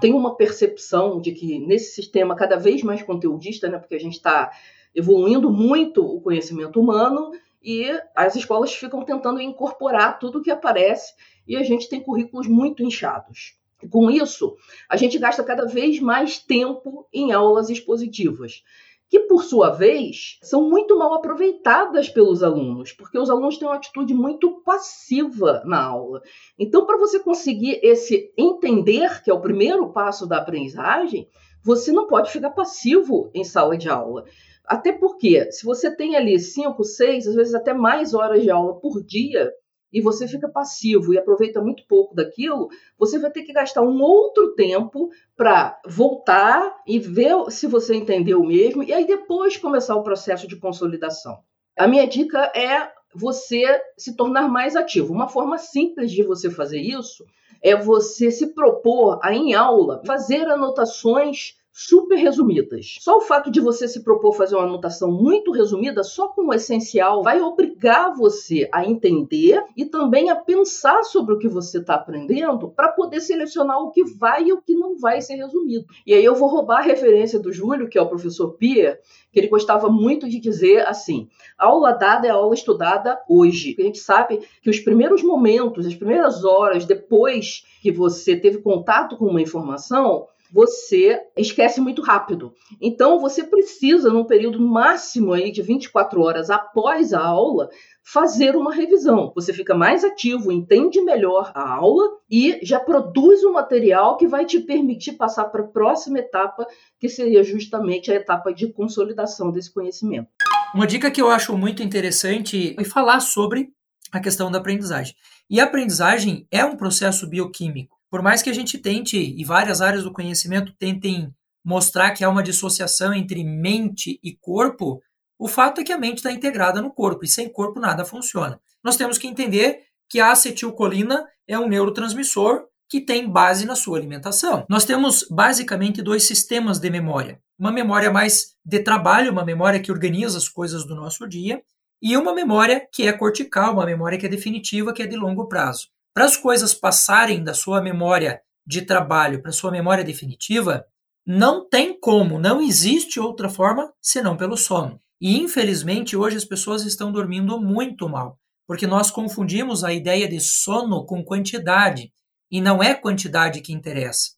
Tem 0.00 0.12
uma 0.12 0.36
percepção 0.36 1.20
de 1.20 1.32
que 1.32 1.58
nesse 1.58 1.94
sistema 1.94 2.36
cada 2.36 2.56
vez 2.56 2.82
mais 2.82 3.02
conteudista, 3.02 3.68
né, 3.68 3.78
porque 3.78 3.96
a 3.96 4.00
gente 4.00 4.14
está 4.14 4.50
evoluindo 4.94 5.50
muito 5.52 6.04
o 6.04 6.20
conhecimento 6.20 6.80
humano 6.80 7.30
e 7.62 7.86
as 8.14 8.36
escolas 8.36 8.74
ficam 8.74 9.04
tentando 9.04 9.40
incorporar 9.40 10.18
tudo 10.18 10.42
que 10.42 10.50
aparece 10.50 11.14
e 11.46 11.56
a 11.56 11.62
gente 11.62 11.88
tem 11.88 12.00
currículos 12.00 12.46
muito 12.46 12.82
inchados. 12.82 13.56
Com 13.90 14.10
isso, 14.10 14.56
a 14.88 14.96
gente 14.96 15.18
gasta 15.18 15.44
cada 15.44 15.64
vez 15.64 16.00
mais 16.00 16.38
tempo 16.38 17.06
em 17.12 17.32
aulas 17.32 17.70
expositivas, 17.70 18.64
que, 19.08 19.20
por 19.20 19.42
sua 19.42 19.70
vez, 19.70 20.38
são 20.42 20.68
muito 20.68 20.98
mal 20.98 21.14
aproveitadas 21.14 22.08
pelos 22.08 22.42
alunos, 22.42 22.92
porque 22.92 23.18
os 23.18 23.30
alunos 23.30 23.56
têm 23.56 23.66
uma 23.66 23.76
atitude 23.76 24.12
muito 24.12 24.60
passiva 24.62 25.62
na 25.64 25.82
aula. 25.82 26.22
Então, 26.58 26.84
para 26.84 26.98
você 26.98 27.18
conseguir 27.18 27.80
esse 27.82 28.32
entender, 28.36 29.22
que 29.22 29.30
é 29.30 29.34
o 29.34 29.40
primeiro 29.40 29.90
passo 29.92 30.26
da 30.26 30.38
aprendizagem, 30.38 31.28
você 31.62 31.90
não 31.92 32.06
pode 32.06 32.30
ficar 32.30 32.50
passivo 32.50 33.30
em 33.32 33.44
sala 33.44 33.78
de 33.78 33.88
aula. 33.88 34.24
Até 34.68 34.92
porque, 34.92 35.50
se 35.50 35.64
você 35.64 35.90
tem 35.90 36.14
ali 36.14 36.38
cinco, 36.38 36.84
seis, 36.84 37.26
às 37.26 37.34
vezes 37.34 37.54
até 37.54 37.72
mais 37.72 38.12
horas 38.12 38.42
de 38.42 38.50
aula 38.50 38.78
por 38.78 39.02
dia, 39.02 39.50
e 39.90 40.00
você 40.02 40.28
fica 40.28 40.48
passivo 40.48 41.14
e 41.14 41.18
aproveita 41.18 41.60
muito 41.62 41.86
pouco 41.86 42.14
daquilo, 42.14 42.68
você 42.98 43.18
vai 43.18 43.30
ter 43.30 43.42
que 43.42 43.52
gastar 43.54 43.82
um 43.82 44.02
outro 44.02 44.54
tempo 44.54 45.08
para 45.34 45.80
voltar 45.86 46.76
e 46.86 46.98
ver 46.98 47.50
se 47.50 47.66
você 47.66 47.94
entendeu 47.94 48.44
mesmo, 48.44 48.82
e 48.82 48.92
aí 48.92 49.06
depois 49.06 49.56
começar 49.56 49.96
o 49.96 50.02
processo 50.02 50.46
de 50.46 50.56
consolidação. 50.56 51.38
A 51.76 51.88
minha 51.88 52.06
dica 52.06 52.52
é 52.54 52.90
você 53.14 53.64
se 53.96 54.14
tornar 54.14 54.48
mais 54.48 54.76
ativo. 54.76 55.14
Uma 55.14 55.28
forma 55.28 55.56
simples 55.56 56.12
de 56.12 56.22
você 56.22 56.50
fazer 56.50 56.80
isso 56.80 57.24
é 57.62 57.74
você 57.74 58.30
se 58.30 58.48
propor 58.54 59.18
a, 59.22 59.34
em 59.34 59.54
aula, 59.54 60.02
fazer 60.04 60.46
anotações 60.48 61.56
super 61.72 62.16
resumidas. 62.16 62.96
Só 63.00 63.18
o 63.18 63.20
fato 63.20 63.50
de 63.50 63.60
você 63.60 63.86
se 63.86 64.02
propor 64.02 64.32
fazer 64.32 64.56
uma 64.56 64.64
anotação 64.64 65.10
muito 65.10 65.52
resumida, 65.52 66.02
só 66.02 66.28
com 66.28 66.48
o 66.48 66.54
essencial, 66.54 67.22
vai 67.22 67.40
obrigar 67.40 68.14
você 68.16 68.68
a 68.72 68.84
entender 68.84 69.62
e 69.76 69.84
também 69.84 70.30
a 70.30 70.36
pensar 70.36 71.04
sobre 71.04 71.34
o 71.34 71.38
que 71.38 71.48
você 71.48 71.78
está 71.78 71.94
aprendendo 71.94 72.68
para 72.70 72.88
poder 72.88 73.20
selecionar 73.20 73.78
o 73.80 73.90
que 73.90 74.04
vai 74.04 74.44
e 74.44 74.52
o 74.52 74.60
que 74.60 74.74
não 74.74 74.98
vai 74.98 75.20
ser 75.20 75.36
resumido. 75.36 75.86
E 76.06 76.14
aí 76.14 76.24
eu 76.24 76.34
vou 76.34 76.48
roubar 76.48 76.78
a 76.78 76.82
referência 76.82 77.38
do 77.38 77.52
Júlio, 77.52 77.88
que 77.88 77.98
é 77.98 78.02
o 78.02 78.08
professor 78.08 78.54
Pierre, 78.54 78.98
que 79.32 79.38
ele 79.38 79.48
gostava 79.48 79.88
muito 79.88 80.28
de 80.28 80.40
dizer 80.40 80.86
assim: 80.86 81.28
aula 81.56 81.92
dada 81.92 82.26
é 82.26 82.30
aula 82.30 82.54
estudada 82.54 83.20
hoje. 83.28 83.76
A 83.78 83.82
gente 83.82 83.98
sabe 83.98 84.40
que 84.62 84.70
os 84.70 84.80
primeiros 84.80 85.22
momentos, 85.22 85.86
as 85.86 85.94
primeiras 85.94 86.44
horas 86.44 86.84
depois 86.84 87.64
que 87.80 87.92
você 87.92 88.36
teve 88.36 88.58
contato 88.58 89.16
com 89.16 89.26
uma 89.26 89.42
informação, 89.42 90.26
você 90.52 91.20
esquece 91.36 91.80
muito 91.80 92.02
rápido. 92.02 92.52
Então, 92.80 93.20
você 93.20 93.44
precisa, 93.44 94.10
num 94.10 94.24
período 94.24 94.60
máximo 94.60 95.32
aí 95.32 95.50
de 95.50 95.62
24 95.62 96.20
horas 96.20 96.50
após 96.50 97.12
a 97.12 97.20
aula, 97.20 97.68
fazer 98.02 98.56
uma 98.56 98.74
revisão. 98.74 99.32
Você 99.34 99.52
fica 99.52 99.74
mais 99.74 100.02
ativo, 100.02 100.50
entende 100.50 101.00
melhor 101.02 101.52
a 101.54 101.76
aula 101.76 102.08
e 102.30 102.58
já 102.62 102.80
produz 102.80 103.44
um 103.44 103.52
material 103.52 104.16
que 104.16 104.26
vai 104.26 104.46
te 104.46 104.60
permitir 104.60 105.12
passar 105.12 105.44
para 105.46 105.62
a 105.62 105.66
próxima 105.66 106.18
etapa, 106.18 106.66
que 106.98 107.08
seria 107.08 107.42
justamente 107.42 108.10
a 108.10 108.14
etapa 108.14 108.52
de 108.52 108.72
consolidação 108.72 109.50
desse 109.50 109.72
conhecimento. 109.72 110.28
Uma 110.74 110.86
dica 110.86 111.10
que 111.10 111.20
eu 111.20 111.30
acho 111.30 111.56
muito 111.56 111.82
interessante 111.82 112.74
é 112.78 112.84
falar 112.84 113.20
sobre 113.20 113.68
a 114.10 114.20
questão 114.20 114.50
da 114.50 114.58
aprendizagem. 114.58 115.14
E 115.50 115.60
a 115.60 115.64
aprendizagem 115.64 116.46
é 116.50 116.64
um 116.64 116.76
processo 116.76 117.26
bioquímico. 117.26 117.97
Por 118.10 118.22
mais 118.22 118.42
que 118.42 118.50
a 118.50 118.52
gente 118.54 118.78
tente, 118.78 119.16
e 119.16 119.44
várias 119.44 119.80
áreas 119.80 120.04
do 120.04 120.12
conhecimento 120.12 120.72
tentem 120.78 121.32
mostrar 121.64 122.12
que 122.12 122.24
há 122.24 122.28
uma 122.28 122.42
dissociação 122.42 123.12
entre 123.12 123.44
mente 123.44 124.18
e 124.22 124.34
corpo, 124.34 125.00
o 125.38 125.46
fato 125.46 125.80
é 125.80 125.84
que 125.84 125.92
a 125.92 125.98
mente 125.98 126.18
está 126.18 126.32
integrada 126.32 126.80
no 126.80 126.90
corpo, 126.90 127.24
e 127.24 127.28
sem 127.28 127.48
corpo 127.48 127.78
nada 127.78 128.04
funciona. 128.04 128.60
Nós 128.82 128.96
temos 128.96 129.18
que 129.18 129.26
entender 129.26 129.82
que 130.08 130.20
a 130.20 130.32
acetilcolina 130.32 131.26
é 131.46 131.58
um 131.58 131.68
neurotransmissor 131.68 132.64
que 132.88 133.00
tem 133.00 133.30
base 133.30 133.66
na 133.66 133.76
sua 133.76 133.98
alimentação. 133.98 134.64
Nós 134.68 134.86
temos 134.86 135.26
basicamente 135.30 136.00
dois 136.00 136.24
sistemas 136.24 136.78
de 136.78 136.88
memória. 136.88 137.38
Uma 137.58 137.70
memória 137.70 138.10
mais 138.10 138.56
de 138.64 138.80
trabalho, 138.80 139.30
uma 139.30 139.44
memória 139.44 139.80
que 139.80 139.92
organiza 139.92 140.38
as 140.38 140.48
coisas 140.48 140.86
do 140.86 140.94
nosso 140.94 141.28
dia, 141.28 141.62
e 142.00 142.16
uma 142.16 142.32
memória 142.32 142.88
que 142.90 143.06
é 143.06 143.12
cortical, 143.12 143.74
uma 143.74 143.84
memória 143.84 144.16
que 144.16 144.24
é 144.24 144.28
definitiva, 144.28 144.92
que 144.92 145.02
é 145.02 145.06
de 145.06 145.16
longo 145.16 145.48
prazo. 145.48 145.88
Para 146.18 146.24
as 146.24 146.36
coisas 146.36 146.74
passarem 146.74 147.44
da 147.44 147.54
sua 147.54 147.80
memória 147.80 148.40
de 148.66 148.82
trabalho 148.82 149.40
para 149.40 149.52
sua 149.52 149.70
memória 149.70 150.02
definitiva, 150.02 150.84
não 151.24 151.68
tem 151.68 151.96
como, 151.96 152.40
não 152.40 152.60
existe 152.60 153.20
outra 153.20 153.48
forma 153.48 153.92
senão 154.02 154.36
pelo 154.36 154.56
sono. 154.56 155.00
E 155.20 155.38
infelizmente 155.38 156.16
hoje 156.16 156.36
as 156.36 156.44
pessoas 156.44 156.84
estão 156.84 157.12
dormindo 157.12 157.60
muito 157.60 158.08
mal, 158.08 158.36
porque 158.66 158.84
nós 158.84 159.12
confundimos 159.12 159.84
a 159.84 159.92
ideia 159.92 160.28
de 160.28 160.40
sono 160.40 161.06
com 161.06 161.24
quantidade, 161.24 162.12
e 162.50 162.60
não 162.60 162.82
é 162.82 162.96
quantidade 162.96 163.60
que 163.60 163.72
interessa. 163.72 164.30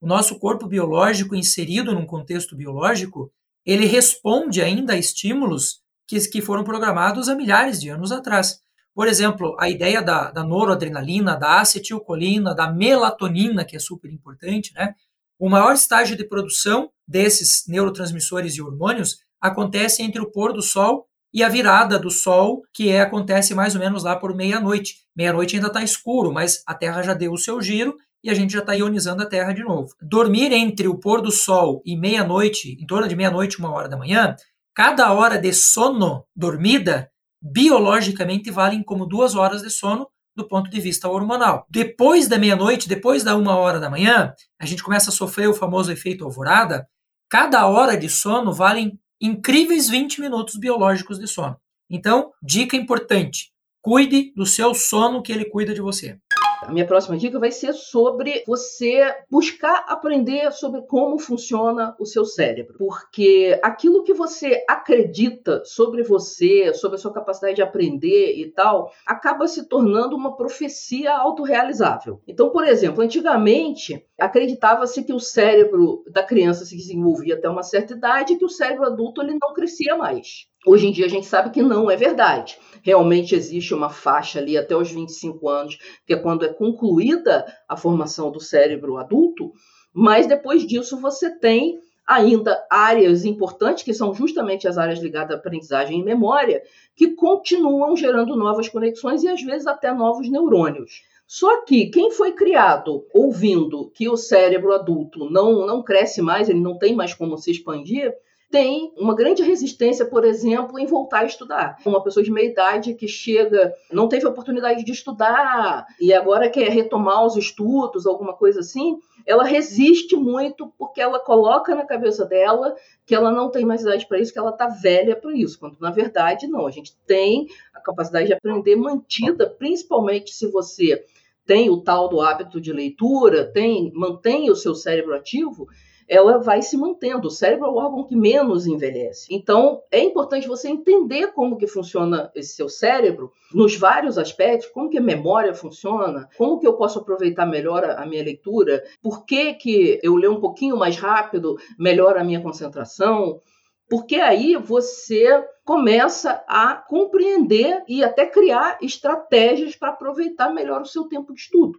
O 0.00 0.06
nosso 0.06 0.38
corpo 0.38 0.66
biológico 0.66 1.36
inserido 1.36 1.92
num 1.92 2.06
contexto 2.06 2.56
biológico, 2.56 3.30
ele 3.62 3.84
responde 3.84 4.62
ainda 4.62 4.94
a 4.94 4.98
estímulos 4.98 5.82
que, 6.08 6.18
que 6.30 6.40
foram 6.40 6.64
programados 6.64 7.28
há 7.28 7.34
milhares 7.34 7.78
de 7.78 7.90
anos 7.90 8.10
atrás. 8.10 8.58
Por 8.96 9.08
exemplo, 9.08 9.54
a 9.60 9.68
ideia 9.68 10.00
da, 10.00 10.30
da 10.30 10.42
noradrenalina, 10.42 11.36
da 11.36 11.60
acetilcolina, 11.60 12.54
da 12.54 12.72
melatonina, 12.72 13.62
que 13.62 13.76
é 13.76 13.78
super 13.78 14.10
importante, 14.10 14.72
né? 14.72 14.94
O 15.38 15.50
maior 15.50 15.74
estágio 15.74 16.16
de 16.16 16.24
produção 16.24 16.88
desses 17.06 17.64
neurotransmissores 17.68 18.54
e 18.54 18.62
hormônios 18.62 19.18
acontece 19.38 20.02
entre 20.02 20.18
o 20.18 20.32
pôr 20.32 20.54
do 20.54 20.62
sol 20.62 21.06
e 21.30 21.44
a 21.44 21.48
virada 21.50 21.98
do 21.98 22.10
sol, 22.10 22.62
que 22.72 22.88
é, 22.88 23.02
acontece 23.02 23.54
mais 23.54 23.74
ou 23.74 23.82
menos 23.82 24.02
lá 24.02 24.16
por 24.16 24.34
meia-noite. 24.34 24.94
Meia-noite 25.14 25.56
ainda 25.56 25.68
está 25.68 25.82
escuro, 25.82 26.32
mas 26.32 26.62
a 26.66 26.72
Terra 26.72 27.02
já 27.02 27.12
deu 27.12 27.32
o 27.32 27.38
seu 27.38 27.60
giro 27.60 27.98
e 28.24 28.30
a 28.30 28.34
gente 28.34 28.54
já 28.54 28.60
está 28.60 28.72
ionizando 28.72 29.22
a 29.22 29.26
Terra 29.26 29.52
de 29.52 29.62
novo. 29.62 29.94
Dormir 30.00 30.50
entre 30.52 30.88
o 30.88 30.98
pôr 30.98 31.20
do 31.20 31.30
sol 31.30 31.82
e 31.84 31.94
meia-noite, 31.94 32.78
em 32.80 32.86
torno 32.86 33.06
de 33.06 33.14
meia-noite, 33.14 33.58
uma 33.58 33.70
hora 33.70 33.90
da 33.90 33.96
manhã, 33.98 34.34
cada 34.74 35.12
hora 35.12 35.36
de 35.36 35.52
sono 35.52 36.24
dormida 36.34 37.10
biologicamente 37.52 38.50
valem 38.50 38.82
como 38.82 39.06
duas 39.06 39.34
horas 39.34 39.62
de 39.62 39.70
sono 39.70 40.08
do 40.34 40.46
ponto 40.46 40.68
de 40.68 40.80
vista 40.80 41.08
hormonal. 41.08 41.66
Depois 41.70 42.28
da 42.28 42.38
meia-noite, 42.38 42.88
depois 42.88 43.24
da 43.24 43.36
uma 43.36 43.56
hora 43.56 43.80
da 43.80 43.88
manhã, 43.88 44.34
a 44.58 44.66
gente 44.66 44.82
começa 44.82 45.10
a 45.10 45.12
sofrer 45.12 45.48
o 45.48 45.54
famoso 45.54 45.90
efeito 45.90 46.24
alvorada. 46.24 46.86
Cada 47.28 47.66
hora 47.66 47.96
de 47.96 48.08
sono 48.08 48.52
valem 48.52 48.98
incríveis 49.20 49.88
20 49.88 50.20
minutos 50.20 50.56
biológicos 50.56 51.18
de 51.18 51.26
sono. 51.26 51.56
Então, 51.88 52.32
dica 52.42 52.76
importante: 52.76 53.50
cuide 53.80 54.32
do 54.34 54.44
seu 54.44 54.74
sono 54.74 55.22
que 55.22 55.32
ele 55.32 55.46
cuida 55.46 55.72
de 55.72 55.80
você. 55.80 56.18
A 56.66 56.72
minha 56.72 56.84
próxima 56.84 57.16
dica 57.16 57.38
vai 57.38 57.52
ser 57.52 57.72
sobre 57.72 58.42
você 58.44 59.14
buscar 59.30 59.84
aprender 59.86 60.50
sobre 60.50 60.82
como 60.82 61.16
funciona 61.16 61.94
o 61.96 62.04
seu 62.04 62.24
cérebro. 62.24 62.74
Porque 62.76 63.56
aquilo 63.62 64.02
que 64.02 64.12
você 64.12 64.64
acredita 64.68 65.62
sobre 65.64 66.02
você, 66.02 66.74
sobre 66.74 66.96
a 66.96 66.98
sua 66.98 67.12
capacidade 67.12 67.54
de 67.54 67.62
aprender 67.62 68.36
e 68.36 68.50
tal, 68.50 68.90
acaba 69.06 69.46
se 69.46 69.68
tornando 69.68 70.16
uma 70.16 70.36
profecia 70.36 71.16
autorrealizável. 71.16 72.20
Então, 72.26 72.50
por 72.50 72.66
exemplo, 72.66 73.00
antigamente 73.00 74.04
acreditava-se 74.18 75.04
que 75.04 75.12
o 75.12 75.20
cérebro 75.20 76.02
da 76.10 76.24
criança 76.24 76.64
se 76.64 76.76
desenvolvia 76.76 77.36
até 77.36 77.48
uma 77.48 77.62
certa 77.62 77.94
idade 77.94 78.32
e 78.32 78.38
que 78.38 78.44
o 78.44 78.48
cérebro 78.48 78.86
adulto 78.86 79.22
ele 79.22 79.38
não 79.40 79.54
crescia 79.54 79.94
mais. 79.94 80.48
Hoje 80.68 80.88
em 80.88 80.90
dia 80.90 81.06
a 81.06 81.08
gente 81.08 81.26
sabe 81.26 81.50
que 81.50 81.62
não 81.62 81.88
é 81.88 81.94
verdade. 81.94 82.58
Realmente 82.82 83.36
existe 83.36 83.72
uma 83.72 83.88
faixa 83.88 84.40
ali 84.40 84.58
até 84.58 84.76
os 84.76 84.90
25 84.90 85.48
anos, 85.48 85.78
que 86.04 86.12
é 86.12 86.16
quando 86.16 86.44
é 86.44 86.48
concluída 86.48 87.46
a 87.68 87.76
formação 87.76 88.32
do 88.32 88.40
cérebro 88.40 88.96
adulto, 88.96 89.52
mas 89.92 90.26
depois 90.26 90.66
disso 90.66 91.00
você 91.00 91.30
tem 91.30 91.78
ainda 92.04 92.66
áreas 92.68 93.24
importantes, 93.24 93.84
que 93.84 93.94
são 93.94 94.12
justamente 94.12 94.66
as 94.66 94.76
áreas 94.76 94.98
ligadas 94.98 95.36
à 95.36 95.38
aprendizagem 95.38 96.00
e 96.00 96.04
memória, 96.04 96.60
que 96.96 97.12
continuam 97.12 97.94
gerando 97.94 98.34
novas 98.34 98.68
conexões 98.68 99.22
e 99.22 99.28
às 99.28 99.40
vezes 99.40 99.68
até 99.68 99.94
novos 99.94 100.28
neurônios. 100.28 101.04
Só 101.28 101.62
que 101.64 101.86
quem 101.86 102.10
foi 102.10 102.32
criado 102.32 103.06
ouvindo 103.14 103.88
que 103.90 104.08
o 104.08 104.16
cérebro 104.16 104.72
adulto 104.72 105.30
não, 105.30 105.64
não 105.64 105.80
cresce 105.80 106.20
mais, 106.20 106.48
ele 106.48 106.60
não 106.60 106.76
tem 106.76 106.94
mais 106.94 107.14
como 107.14 107.38
se 107.38 107.52
expandir, 107.52 108.12
tem 108.50 108.92
uma 108.96 109.14
grande 109.14 109.42
resistência, 109.42 110.04
por 110.04 110.24
exemplo, 110.24 110.78
em 110.78 110.86
voltar 110.86 111.20
a 111.20 111.26
estudar. 111.26 111.76
Uma 111.84 112.02
pessoa 112.02 112.22
de 112.22 112.30
meia 112.30 112.50
idade 112.50 112.94
que 112.94 113.08
chega, 113.08 113.74
não 113.92 114.08
teve 114.08 114.26
oportunidade 114.26 114.84
de 114.84 114.92
estudar 114.92 115.86
e 116.00 116.12
agora 116.12 116.48
quer 116.48 116.70
retomar 116.70 117.24
os 117.24 117.36
estudos, 117.36 118.06
alguma 118.06 118.34
coisa 118.34 118.60
assim, 118.60 118.98
ela 119.26 119.44
resiste 119.44 120.14
muito 120.16 120.72
porque 120.78 121.00
ela 121.00 121.18
coloca 121.18 121.74
na 121.74 121.84
cabeça 121.84 122.24
dela 122.24 122.74
que 123.04 123.14
ela 123.14 123.32
não 123.32 123.50
tem 123.50 123.64
mais 123.64 123.82
idade 123.82 124.06
para 124.06 124.20
isso, 124.20 124.32
que 124.32 124.38
ela 124.38 124.50
está 124.50 124.68
velha 124.68 125.16
para 125.16 125.34
isso, 125.34 125.58
quando 125.58 125.76
na 125.80 125.90
verdade 125.90 126.46
não. 126.46 126.66
A 126.66 126.70
gente 126.70 126.96
tem 127.06 127.48
a 127.74 127.80
capacidade 127.80 128.28
de 128.28 128.34
aprender 128.34 128.76
mantida, 128.76 129.48
principalmente 129.48 130.32
se 130.32 130.46
você 130.46 131.04
tem 131.44 131.70
o 131.70 131.80
tal 131.80 132.08
do 132.08 132.20
hábito 132.20 132.60
de 132.60 132.72
leitura, 132.72 133.44
tem 133.44 133.92
mantém 133.94 134.50
o 134.50 134.56
seu 134.56 134.74
cérebro 134.74 135.14
ativo, 135.14 135.68
ela 136.08 136.38
vai 136.38 136.62
se 136.62 136.76
mantendo. 136.76 137.28
O 137.28 137.30
cérebro 137.30 137.66
é 137.66 137.70
o 137.70 137.76
órgão 137.76 138.04
que 138.04 138.16
menos 138.16 138.66
envelhece. 138.66 139.26
Então, 139.30 139.82
é 139.90 140.00
importante 140.00 140.48
você 140.48 140.68
entender 140.68 141.32
como 141.32 141.56
que 141.56 141.66
funciona 141.66 142.30
esse 142.34 142.54
seu 142.54 142.68
cérebro 142.68 143.32
nos 143.52 143.76
vários 143.76 144.18
aspectos, 144.18 144.68
como 144.68 144.90
que 144.90 144.98
a 144.98 145.02
memória 145.02 145.54
funciona, 145.54 146.28
como 146.36 146.58
que 146.58 146.66
eu 146.66 146.74
posso 146.74 146.98
aproveitar 146.98 147.46
melhor 147.46 147.84
a 147.84 148.06
minha 148.06 148.22
leitura, 148.22 148.84
por 149.02 149.24
que 149.24 149.54
que 149.54 150.00
eu 150.02 150.16
leio 150.16 150.32
um 150.32 150.40
pouquinho 150.40 150.76
mais 150.76 150.96
rápido, 150.96 151.56
melhora 151.78 152.20
a 152.20 152.24
minha 152.24 152.40
concentração, 152.40 153.40
porque 153.88 154.16
aí 154.16 154.56
você 154.56 155.44
começa 155.64 156.44
a 156.48 156.74
compreender 156.74 157.82
e 157.88 158.02
até 158.02 158.26
criar 158.26 158.78
estratégias 158.82 159.76
para 159.76 159.90
aproveitar 159.90 160.52
melhor 160.52 160.82
o 160.82 160.86
seu 160.86 161.04
tempo 161.04 161.32
de 161.32 161.40
estudo. 161.40 161.78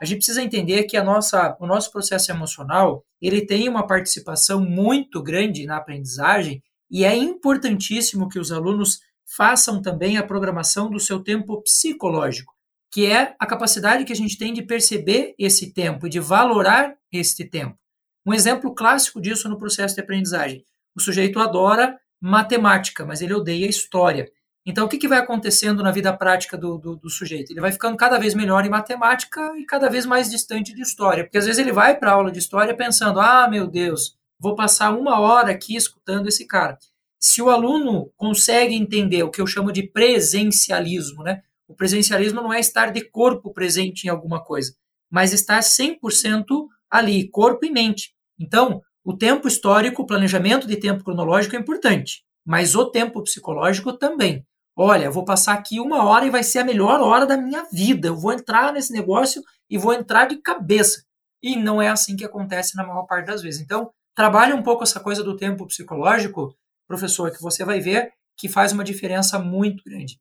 A 0.00 0.04
gente 0.04 0.18
precisa 0.18 0.42
entender 0.42 0.84
que 0.84 0.96
a 0.96 1.04
nossa, 1.04 1.56
o 1.60 1.66
nosso 1.66 1.90
processo 1.90 2.30
emocional 2.30 3.04
ele 3.20 3.46
tem 3.46 3.68
uma 3.68 3.86
participação 3.86 4.60
muito 4.60 5.22
grande 5.22 5.66
na 5.66 5.76
aprendizagem 5.76 6.62
e 6.90 7.04
é 7.04 7.16
importantíssimo 7.16 8.28
que 8.28 8.38
os 8.38 8.52
alunos 8.52 9.00
façam 9.24 9.82
também 9.82 10.18
a 10.18 10.22
programação 10.22 10.90
do 10.90 11.00
seu 11.00 11.20
tempo 11.20 11.62
psicológico, 11.62 12.54
que 12.92 13.06
é 13.06 13.34
a 13.38 13.46
capacidade 13.46 14.04
que 14.04 14.12
a 14.12 14.16
gente 14.16 14.38
tem 14.38 14.52
de 14.52 14.62
perceber 14.62 15.34
esse 15.38 15.72
tempo 15.72 16.06
e 16.06 16.10
de 16.10 16.20
valorar 16.20 16.94
este 17.10 17.44
tempo. 17.44 17.76
Um 18.24 18.34
exemplo 18.34 18.74
clássico 18.74 19.20
disso 19.20 19.48
no 19.48 19.58
processo 19.58 19.94
de 19.94 20.00
aprendizagem. 20.00 20.64
O 20.96 21.00
sujeito 21.00 21.40
adora 21.40 21.98
matemática, 22.20 23.04
mas 23.04 23.20
ele 23.20 23.34
odeia 23.34 23.68
história. 23.68 24.30
Então, 24.68 24.84
o 24.84 24.88
que, 24.88 24.98
que 24.98 25.06
vai 25.06 25.18
acontecendo 25.18 25.80
na 25.80 25.92
vida 25.92 26.12
prática 26.12 26.58
do, 26.58 26.76
do, 26.76 26.96
do, 26.96 27.08
sujeito? 27.08 27.52
Ele 27.52 27.60
vai 27.60 27.70
ficando 27.70 27.96
cada 27.96 28.18
vez 28.18 28.34
melhor 28.34 28.66
em 28.66 28.68
matemática 28.68 29.52
e 29.56 29.64
cada 29.64 29.88
vez 29.88 30.04
mais 30.04 30.28
distante 30.28 30.74
de 30.74 30.82
história. 30.82 31.22
Porque 31.22 31.38
às 31.38 31.44
vezes 31.46 31.60
ele 31.60 31.70
vai 31.70 31.96
para 31.96 32.10
a 32.10 32.14
aula 32.14 32.32
de 32.32 32.40
história 32.40 32.76
pensando: 32.76 33.20
ah, 33.20 33.48
meu 33.48 33.68
Deus, 33.68 34.18
vou 34.40 34.56
passar 34.56 34.90
uma 34.90 35.20
hora 35.20 35.52
aqui 35.52 35.76
escutando 35.76 36.26
esse 36.26 36.44
cara. 36.48 36.76
Se 37.16 37.40
o 37.40 37.48
aluno 37.48 38.10
consegue 38.16 38.74
entender 38.74 39.22
o 39.22 39.30
que 39.30 39.40
eu 39.40 39.46
chamo 39.46 39.70
de 39.70 39.84
presencialismo, 39.84 41.22
né? 41.22 41.42
O 41.68 41.74
presencialismo 41.74 42.42
não 42.42 42.52
é 42.52 42.58
estar 42.58 42.90
de 42.90 43.02
corpo 43.02 43.52
presente 43.52 44.04
em 44.04 44.10
alguma 44.10 44.42
coisa, 44.42 44.74
mas 45.08 45.32
estar 45.32 45.60
100% 45.60 46.44
ali, 46.90 47.28
corpo 47.28 47.64
e 47.64 47.70
mente. 47.70 48.14
Então, 48.38 48.82
o 49.04 49.16
tempo 49.16 49.46
histórico, 49.46 50.02
o 50.02 50.06
planejamento 50.06 50.66
de 50.66 50.76
tempo 50.76 51.04
cronológico 51.04 51.54
é 51.54 51.58
importante, 51.58 52.24
mas 52.44 52.74
o 52.74 52.90
tempo 52.90 53.22
psicológico 53.22 53.92
também. 53.92 54.44
Olha, 54.78 55.10
vou 55.10 55.24
passar 55.24 55.54
aqui 55.54 55.80
uma 55.80 56.04
hora 56.04 56.26
e 56.26 56.30
vai 56.30 56.42
ser 56.42 56.58
a 56.58 56.64
melhor 56.64 57.00
hora 57.00 57.24
da 57.24 57.38
minha 57.38 57.64
vida. 57.72 58.08
Eu 58.08 58.16
vou 58.16 58.30
entrar 58.30 58.74
nesse 58.74 58.92
negócio 58.92 59.42
e 59.70 59.78
vou 59.78 59.94
entrar 59.94 60.26
de 60.26 60.36
cabeça. 60.36 61.02
E 61.42 61.56
não 61.56 61.80
é 61.80 61.88
assim 61.88 62.14
que 62.14 62.24
acontece 62.26 62.76
na 62.76 62.86
maior 62.86 63.04
parte 63.04 63.26
das 63.26 63.40
vezes. 63.40 63.62
Então, 63.62 63.90
trabalhe 64.14 64.52
um 64.52 64.62
pouco 64.62 64.82
essa 64.82 65.00
coisa 65.00 65.24
do 65.24 65.34
tempo 65.34 65.66
psicológico, 65.66 66.54
professor, 66.86 67.30
que 67.30 67.40
você 67.40 67.64
vai 67.64 67.80
ver 67.80 68.12
que 68.36 68.50
faz 68.50 68.70
uma 68.72 68.84
diferença 68.84 69.38
muito 69.38 69.82
grande. 69.82 70.20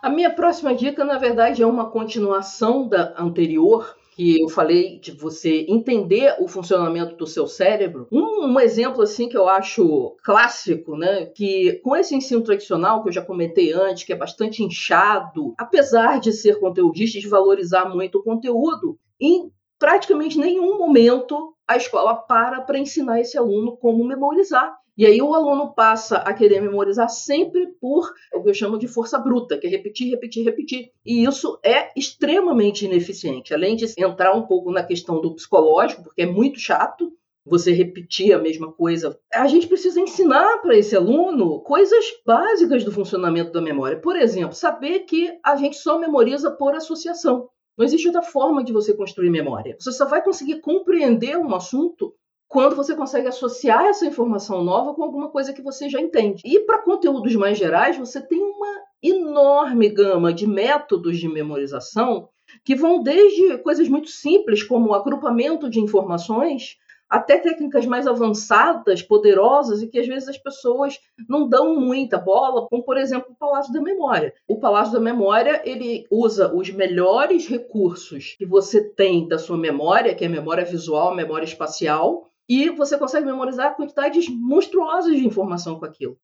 A 0.00 0.08
minha 0.08 0.32
próxima 0.32 0.74
dica, 0.76 1.04
na 1.04 1.18
verdade, 1.18 1.60
é 1.60 1.66
uma 1.66 1.90
continuação 1.90 2.88
da 2.88 3.14
anterior, 3.18 3.96
que 4.14 4.40
eu 4.40 4.48
falei 4.48 4.98
de 4.98 5.12
você 5.12 5.64
entender 5.68 6.36
o 6.38 6.46
funcionamento 6.46 7.16
do 7.16 7.26
seu 7.26 7.46
cérebro. 7.46 8.06
Um, 8.12 8.46
um, 8.46 8.60
exemplo 8.60 9.02
assim 9.02 9.28
que 9.28 9.36
eu 9.36 9.48
acho 9.48 10.16
clássico, 10.22 10.96
né, 10.96 11.26
que 11.26 11.80
com 11.82 11.96
esse 11.96 12.14
ensino 12.14 12.42
tradicional 12.42 13.02
que 13.02 13.08
eu 13.08 13.12
já 13.12 13.22
comentei 13.22 13.72
antes, 13.72 14.04
que 14.04 14.12
é 14.12 14.16
bastante 14.16 14.62
inchado, 14.62 15.54
apesar 15.58 16.20
de 16.20 16.32
ser 16.32 16.60
conteudista 16.60 17.18
de 17.18 17.28
valorizar 17.28 17.88
muito 17.88 18.18
o 18.18 18.22
conteúdo, 18.22 18.98
em 19.20 19.50
praticamente 19.78 20.38
nenhum 20.38 20.78
momento 20.78 21.54
a 21.66 21.76
escola 21.76 22.14
para 22.14 22.60
para 22.60 22.78
ensinar 22.78 23.20
esse 23.20 23.38
aluno 23.38 23.76
como 23.76 24.04
memorizar. 24.04 24.76
E 24.96 25.06
aí 25.06 25.22
o 25.22 25.34
aluno 25.34 25.72
passa 25.74 26.18
a 26.18 26.34
querer 26.34 26.60
memorizar 26.60 27.08
sempre 27.08 27.66
por 27.80 28.12
o 28.34 28.42
que 28.42 28.50
eu 28.50 28.54
chamo 28.54 28.78
de 28.78 28.86
força 28.86 29.18
bruta, 29.18 29.56
que 29.56 29.66
é 29.66 29.70
repetir, 29.70 30.10
repetir, 30.10 30.44
repetir. 30.44 30.90
E 31.04 31.24
isso 31.24 31.58
é 31.64 31.90
extremamente 31.96 32.84
ineficiente. 32.84 33.54
Além 33.54 33.74
de 33.74 33.86
entrar 33.98 34.34
um 34.34 34.46
pouco 34.46 34.70
na 34.70 34.84
questão 34.84 35.20
do 35.20 35.34
psicológico, 35.34 36.02
porque 36.02 36.22
é 36.22 36.26
muito 36.26 36.58
chato 36.58 37.12
você 37.44 37.72
repetir 37.72 38.32
a 38.32 38.38
mesma 38.38 38.70
coisa. 38.70 39.18
A 39.32 39.46
gente 39.46 39.66
precisa 39.66 40.00
ensinar 40.00 40.58
para 40.58 40.76
esse 40.76 40.94
aluno 40.94 41.60
coisas 41.60 42.04
básicas 42.24 42.84
do 42.84 42.92
funcionamento 42.92 43.50
da 43.50 43.60
memória. 43.60 44.00
Por 44.00 44.16
exemplo, 44.16 44.54
saber 44.54 45.00
que 45.00 45.32
a 45.44 45.56
gente 45.56 45.76
só 45.76 45.98
memoriza 45.98 46.50
por 46.50 46.74
associação. 46.74 47.48
Não 47.76 47.84
existe 47.84 48.06
outra 48.06 48.22
forma 48.22 48.62
de 48.62 48.72
você 48.72 48.94
construir 48.94 49.30
memória. 49.30 49.74
Você 49.80 49.90
só 49.92 50.06
vai 50.06 50.22
conseguir 50.22 50.60
compreender 50.60 51.36
um 51.38 51.54
assunto 51.54 52.14
quando 52.52 52.76
você 52.76 52.94
consegue 52.94 53.28
associar 53.28 53.86
essa 53.86 54.04
informação 54.04 54.62
nova 54.62 54.92
com 54.92 55.02
alguma 55.02 55.30
coisa 55.30 55.54
que 55.54 55.62
você 55.62 55.88
já 55.88 55.98
entende. 55.98 56.42
E 56.44 56.60
para 56.60 56.82
conteúdos 56.82 57.34
mais 57.34 57.56
gerais, 57.56 57.96
você 57.96 58.20
tem 58.20 58.38
uma 58.42 58.82
enorme 59.02 59.88
gama 59.88 60.34
de 60.34 60.46
métodos 60.46 61.18
de 61.18 61.26
memorização 61.28 62.28
que 62.62 62.74
vão 62.74 63.02
desde 63.02 63.56
coisas 63.56 63.88
muito 63.88 64.10
simples, 64.10 64.62
como 64.62 64.90
o 64.90 64.94
agrupamento 64.94 65.70
de 65.70 65.80
informações, 65.80 66.76
até 67.08 67.38
técnicas 67.38 67.86
mais 67.86 68.06
avançadas, 68.06 69.00
poderosas 69.00 69.80
e 69.80 69.88
que 69.88 69.98
às 69.98 70.06
vezes 70.06 70.28
as 70.28 70.38
pessoas 70.38 70.98
não 71.26 71.48
dão 71.48 71.74
muita 71.80 72.18
bola, 72.18 72.66
como 72.68 72.84
por 72.84 72.98
exemplo 72.98 73.32
o 73.32 73.34
Palácio 73.34 73.72
da 73.72 73.80
Memória. 73.80 74.34
O 74.46 74.60
Palácio 74.60 74.92
da 74.92 75.00
Memória, 75.00 75.62
ele 75.64 76.06
usa 76.10 76.54
os 76.54 76.68
melhores 76.68 77.46
recursos 77.46 78.34
que 78.36 78.44
você 78.44 78.84
tem 78.90 79.26
da 79.26 79.38
sua 79.38 79.56
memória, 79.56 80.14
que 80.14 80.26
é 80.26 80.28
memória 80.28 80.66
visual, 80.66 81.14
memória 81.14 81.46
espacial, 81.46 82.30
e 82.48 82.70
você 82.70 82.98
consegue 82.98 83.26
memorizar 83.26 83.76
quantidades 83.76 84.28
monstruosas 84.28 85.14
de 85.16 85.26
informação 85.26 85.78
com 85.78 85.84
aquilo. 85.84 86.18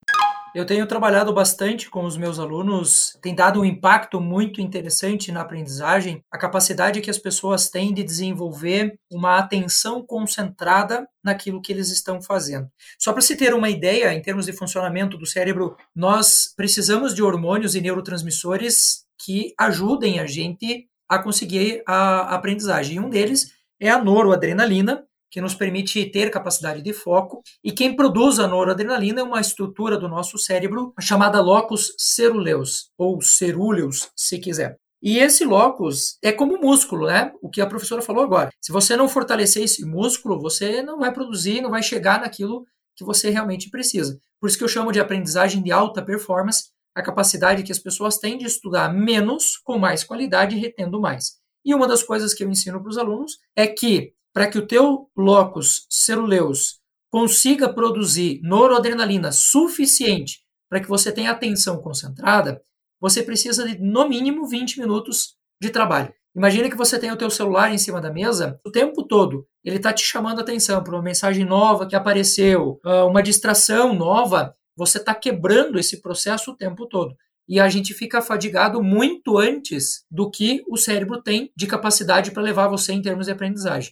Eu 0.55 0.65
tenho 0.65 0.87
trabalhado 0.87 1.31
bastante 1.31 1.91
com 1.91 2.03
os 2.05 2.17
meus 2.17 2.39
alunos, 2.39 3.15
tem 3.21 3.35
dado 3.35 3.61
um 3.61 3.65
impacto 3.65 4.19
muito 4.19 4.59
interessante 4.59 5.31
na 5.31 5.41
aprendizagem, 5.41 6.23
a 6.31 6.39
capacidade 6.39 7.01
que 7.01 7.09
as 7.09 7.19
pessoas 7.19 7.69
têm 7.69 7.93
de 7.93 8.03
desenvolver 8.03 8.95
uma 9.11 9.37
atenção 9.37 10.03
concentrada 10.03 11.07
naquilo 11.23 11.61
que 11.61 11.71
eles 11.71 11.91
estão 11.91 12.19
fazendo. 12.19 12.67
Só 12.97 13.13
para 13.13 13.21
se 13.21 13.35
ter 13.35 13.53
uma 13.53 13.69
ideia, 13.69 14.11
em 14.11 14.21
termos 14.23 14.47
de 14.47 14.53
funcionamento 14.53 15.19
do 15.19 15.25
cérebro, 15.25 15.77
nós 15.95 16.51
precisamos 16.57 17.13
de 17.13 17.21
hormônios 17.21 17.75
e 17.75 17.81
neurotransmissores 17.81 19.05
que 19.23 19.53
ajudem 19.59 20.19
a 20.19 20.25
gente 20.25 20.87
a 21.07 21.19
conseguir 21.19 21.83
a 21.87 22.33
aprendizagem. 22.33 22.95
E 22.95 22.99
um 22.99 23.09
deles 23.09 23.51
é 23.79 23.89
a 23.89 24.03
noradrenalina, 24.03 25.05
que 25.29 25.41
nos 25.41 25.53
permite 25.53 26.05
ter 26.05 26.29
capacidade 26.29 26.81
de 26.81 26.93
foco. 26.93 27.41
E 27.63 27.71
quem 27.71 27.95
produz 27.95 28.39
a 28.39 28.47
noradrenalina 28.47 29.21
é 29.21 29.23
uma 29.23 29.41
estrutura 29.41 29.97
do 29.97 30.07
nosso 30.07 30.37
cérebro 30.37 30.93
chamada 30.99 31.41
locus 31.41 31.93
ceruleus, 31.97 32.89
ou 32.97 33.21
cerúleus, 33.21 34.09
se 34.15 34.39
quiser. 34.39 34.77
E 35.01 35.17
esse 35.17 35.45
locus 35.45 36.17
é 36.21 36.31
como 36.31 36.59
músculo, 36.59 37.07
né? 37.07 37.31
O 37.41 37.49
que 37.49 37.61
a 37.61 37.67
professora 37.67 38.01
falou 38.01 38.23
agora. 38.23 38.49
Se 38.59 38.71
você 38.71 38.97
não 38.97 39.07
fortalecer 39.07 39.63
esse 39.63 39.85
músculo, 39.85 40.41
você 40.41 40.81
não 40.81 40.99
vai 40.99 41.13
produzir, 41.13 41.61
não 41.61 41.69
vai 41.69 41.81
chegar 41.81 42.19
naquilo 42.19 42.65
que 42.97 43.05
você 43.05 43.29
realmente 43.29 43.69
precisa. 43.69 44.19
Por 44.41 44.49
isso 44.49 44.57
que 44.57 44.63
eu 44.63 44.69
chamo 44.69 44.91
de 44.91 44.99
aprendizagem 44.99 45.63
de 45.63 45.71
alta 45.71 46.03
performance, 46.03 46.65
a 46.93 47.01
capacidade 47.01 47.63
que 47.63 47.71
as 47.71 47.79
pessoas 47.79 48.17
têm 48.17 48.37
de 48.37 48.45
estudar 48.45 48.93
menos 48.93 49.57
com 49.63 49.77
mais 49.77 50.03
qualidade 50.03 50.57
retendo 50.57 50.99
mais. 50.99 51.39
E 51.63 51.73
uma 51.73 51.87
das 51.87 52.03
coisas 52.03 52.33
que 52.33 52.43
eu 52.43 52.49
ensino 52.49 52.81
para 52.81 52.89
os 52.89 52.97
alunos 52.97 53.37
é 53.55 53.67
que 53.67 54.13
para 54.33 54.47
que 54.47 54.57
o 54.57 54.65
teu 54.65 55.09
locus 55.15 55.85
ceruleus 55.89 56.79
consiga 57.11 57.73
produzir 57.73 58.39
noradrenalina 58.43 59.31
suficiente 59.31 60.41
para 60.69 60.79
que 60.79 60.87
você 60.87 61.11
tenha 61.11 61.31
atenção 61.31 61.81
concentrada, 61.81 62.61
você 63.01 63.23
precisa 63.23 63.67
de 63.67 63.79
no 63.79 64.07
mínimo 64.07 64.47
20 64.47 64.79
minutos 64.79 65.35
de 65.61 65.69
trabalho. 65.69 66.13
Imagina 66.35 66.69
que 66.69 66.77
você 66.77 66.99
tem 66.99 67.11
o 67.11 67.17
teu 67.17 67.29
celular 67.29 67.73
em 67.73 67.77
cima 67.77 67.99
da 67.99 68.11
mesa 68.11 68.59
o 68.63 68.71
tempo 68.71 69.03
todo. 69.03 69.47
Ele 69.63 69.77
está 69.77 69.91
te 69.91 70.03
chamando 70.03 70.39
a 70.39 70.41
atenção 70.41 70.83
para 70.83 70.93
uma 70.95 71.01
mensagem 71.01 71.43
nova 71.43 71.87
que 71.87 71.95
apareceu, 71.95 72.79
ah, 72.85 73.05
uma 73.05 73.23
distração 73.23 73.93
nova. 73.93 74.53
Você 74.77 74.99
está 74.99 75.15
quebrando 75.15 75.79
esse 75.79 76.01
processo 76.01 76.51
o 76.51 76.55
tempo 76.55 76.85
todo. 76.87 77.15
E 77.47 77.59
a 77.59 77.67
gente 77.67 77.95
fica 77.95 78.21
fadigado 78.21 78.81
muito 78.83 79.39
antes 79.39 80.05
do 80.09 80.29
que 80.29 80.63
o 80.69 80.77
cérebro 80.77 81.19
tem 81.21 81.51
de 81.57 81.65
capacidade 81.65 82.29
para 82.29 82.43
levar 82.43 82.67
você 82.67 82.93
em 82.93 83.01
termos 83.01 83.25
de 83.25 83.31
aprendizagem. 83.31 83.91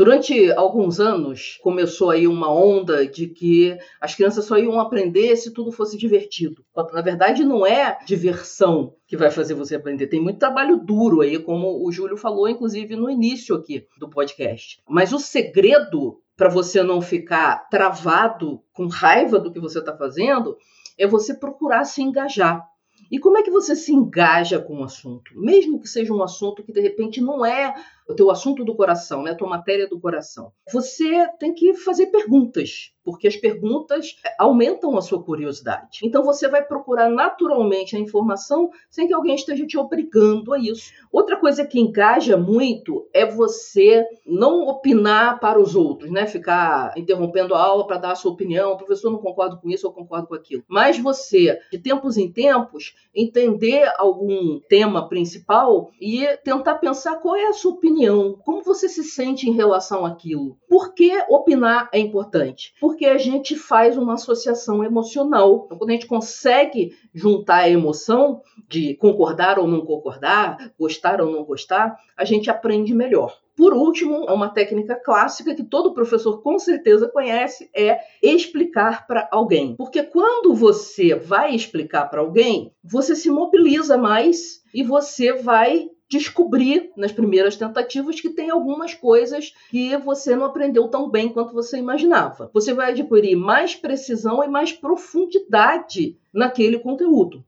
Durante 0.00 0.50
alguns 0.52 0.98
anos, 0.98 1.58
começou 1.62 2.08
aí 2.08 2.26
uma 2.26 2.50
onda 2.50 3.06
de 3.06 3.26
que 3.26 3.76
as 4.00 4.14
crianças 4.14 4.46
só 4.46 4.56
iam 4.56 4.80
aprender 4.80 5.36
se 5.36 5.52
tudo 5.52 5.70
fosse 5.70 5.98
divertido. 5.98 6.64
Na 6.94 7.02
verdade, 7.02 7.44
não 7.44 7.66
é 7.66 7.98
diversão 8.06 8.94
que 9.06 9.14
vai 9.14 9.30
fazer 9.30 9.52
você 9.52 9.76
aprender. 9.76 10.06
Tem 10.06 10.18
muito 10.18 10.38
trabalho 10.38 10.78
duro 10.78 11.20
aí, 11.20 11.38
como 11.38 11.86
o 11.86 11.92
Júlio 11.92 12.16
falou, 12.16 12.48
inclusive, 12.48 12.96
no 12.96 13.10
início 13.10 13.54
aqui 13.54 13.86
do 13.98 14.08
podcast. 14.08 14.80
Mas 14.88 15.12
o 15.12 15.18
segredo 15.18 16.22
para 16.34 16.48
você 16.48 16.82
não 16.82 17.02
ficar 17.02 17.68
travado 17.68 18.62
com 18.72 18.86
raiva 18.86 19.38
do 19.38 19.52
que 19.52 19.60
você 19.60 19.80
está 19.80 19.94
fazendo 19.94 20.56
é 20.96 21.06
você 21.06 21.34
procurar 21.34 21.84
se 21.84 22.00
engajar. 22.00 22.66
E 23.10 23.18
como 23.18 23.38
é 23.38 23.42
que 23.42 23.50
você 23.50 23.74
se 23.74 23.92
engaja 23.92 24.60
com 24.60 24.80
o 24.80 24.84
assunto? 24.84 25.32
Mesmo 25.34 25.80
que 25.80 25.88
seja 25.88 26.12
um 26.12 26.22
assunto 26.22 26.62
que 26.62 26.72
de 26.72 26.80
repente 26.80 27.20
não 27.20 27.44
é 27.44 27.74
o 28.10 28.14
teu 28.14 28.30
assunto 28.30 28.64
do 28.64 28.74
coração, 28.74 29.22
né, 29.22 29.30
a 29.30 29.34
tua 29.34 29.48
matéria 29.48 29.88
do 29.88 30.00
coração. 30.00 30.52
Você 30.72 31.28
tem 31.38 31.54
que 31.54 31.74
fazer 31.74 32.06
perguntas, 32.06 32.92
porque 33.04 33.26
as 33.26 33.36
perguntas 33.36 34.16
aumentam 34.38 34.96
a 34.96 35.02
sua 35.02 35.22
curiosidade. 35.22 36.00
Então 36.02 36.22
você 36.22 36.48
vai 36.48 36.62
procurar 36.62 37.08
naturalmente 37.08 37.96
a 37.96 37.98
informação 37.98 38.70
sem 38.90 39.06
que 39.06 39.14
alguém 39.14 39.34
esteja 39.34 39.66
te 39.66 39.78
obrigando 39.78 40.52
a 40.52 40.58
isso. 40.58 40.92
Outra 41.10 41.36
coisa 41.36 41.64
que 41.64 41.80
engaja 41.80 42.36
muito 42.36 43.08
é 43.12 43.24
você 43.24 44.04
não 44.26 44.66
opinar 44.66 45.40
para 45.40 45.60
os 45.60 45.74
outros, 45.74 46.10
né? 46.10 46.26
Ficar 46.26 46.92
interrompendo 46.96 47.54
a 47.54 47.62
aula 47.62 47.86
para 47.86 47.98
dar 47.98 48.12
a 48.12 48.16
sua 48.16 48.32
opinião, 48.32 48.76
professor 48.76 49.10
não 49.10 49.18
concorda 49.18 49.56
com 49.56 49.68
isso, 49.68 49.86
eu 49.86 49.92
concordo 49.92 50.26
com 50.26 50.34
aquilo. 50.34 50.62
Mas 50.68 50.98
você, 50.98 51.58
de 51.70 51.78
tempos 51.78 52.16
em 52.16 52.30
tempos, 52.30 52.94
entender 53.14 53.90
algum 53.96 54.60
tema 54.68 55.08
principal 55.08 55.90
e 56.00 56.26
tentar 56.44 56.76
pensar 56.76 57.16
qual 57.16 57.36
é 57.36 57.46
a 57.46 57.52
sua 57.52 57.72
opinião, 57.72 57.99
como 58.42 58.62
você 58.62 58.88
se 58.88 59.04
sente 59.04 59.48
em 59.48 59.52
relação 59.52 60.06
àquilo. 60.06 60.56
Por 60.68 60.94
que 60.94 61.12
opinar 61.28 61.88
é 61.92 61.98
importante? 61.98 62.74
Porque 62.80 63.06
a 63.06 63.18
gente 63.18 63.56
faz 63.56 63.96
uma 63.96 64.14
associação 64.14 64.82
emocional. 64.84 65.64
Então, 65.66 65.78
quando 65.78 65.90
a 65.90 65.92
gente 65.92 66.06
consegue 66.06 66.92
juntar 67.14 67.58
a 67.58 67.70
emoção 67.70 68.40
de 68.68 68.94
concordar 68.94 69.58
ou 69.58 69.66
não 69.66 69.84
concordar, 69.84 70.72
gostar 70.78 71.20
ou 71.20 71.30
não 71.30 71.44
gostar, 71.44 71.96
a 72.16 72.24
gente 72.24 72.50
aprende 72.50 72.94
melhor. 72.94 73.36
Por 73.56 73.74
último, 73.74 74.24
uma 74.24 74.48
técnica 74.48 74.94
clássica 74.94 75.54
que 75.54 75.62
todo 75.62 75.92
professor 75.92 76.40
com 76.40 76.58
certeza 76.58 77.08
conhece 77.08 77.68
é 77.76 77.98
explicar 78.22 79.06
para 79.06 79.28
alguém. 79.30 79.76
Porque 79.76 80.02
quando 80.02 80.54
você 80.54 81.14
vai 81.14 81.54
explicar 81.54 82.06
para 82.06 82.20
alguém, 82.20 82.72
você 82.82 83.14
se 83.14 83.28
mobiliza 83.28 83.98
mais 83.98 84.62
e 84.72 84.82
você 84.82 85.34
vai 85.34 85.90
descobrir 86.10 86.90
nas 86.96 87.12
primeiras 87.12 87.56
tentativas 87.56 88.20
que 88.20 88.30
tem 88.30 88.50
algumas 88.50 88.92
coisas 88.92 89.54
que 89.70 89.96
você 89.98 90.34
não 90.34 90.46
aprendeu 90.46 90.88
tão 90.88 91.08
bem 91.08 91.28
quanto 91.28 91.54
você 91.54 91.78
imaginava. 91.78 92.50
Você 92.52 92.74
vai 92.74 92.90
adquirir 92.90 93.36
mais 93.36 93.76
precisão 93.76 94.42
e 94.42 94.48
mais 94.48 94.72
profundidade 94.72 96.16
naquele 96.34 96.78
conteúdo. 96.78 97.44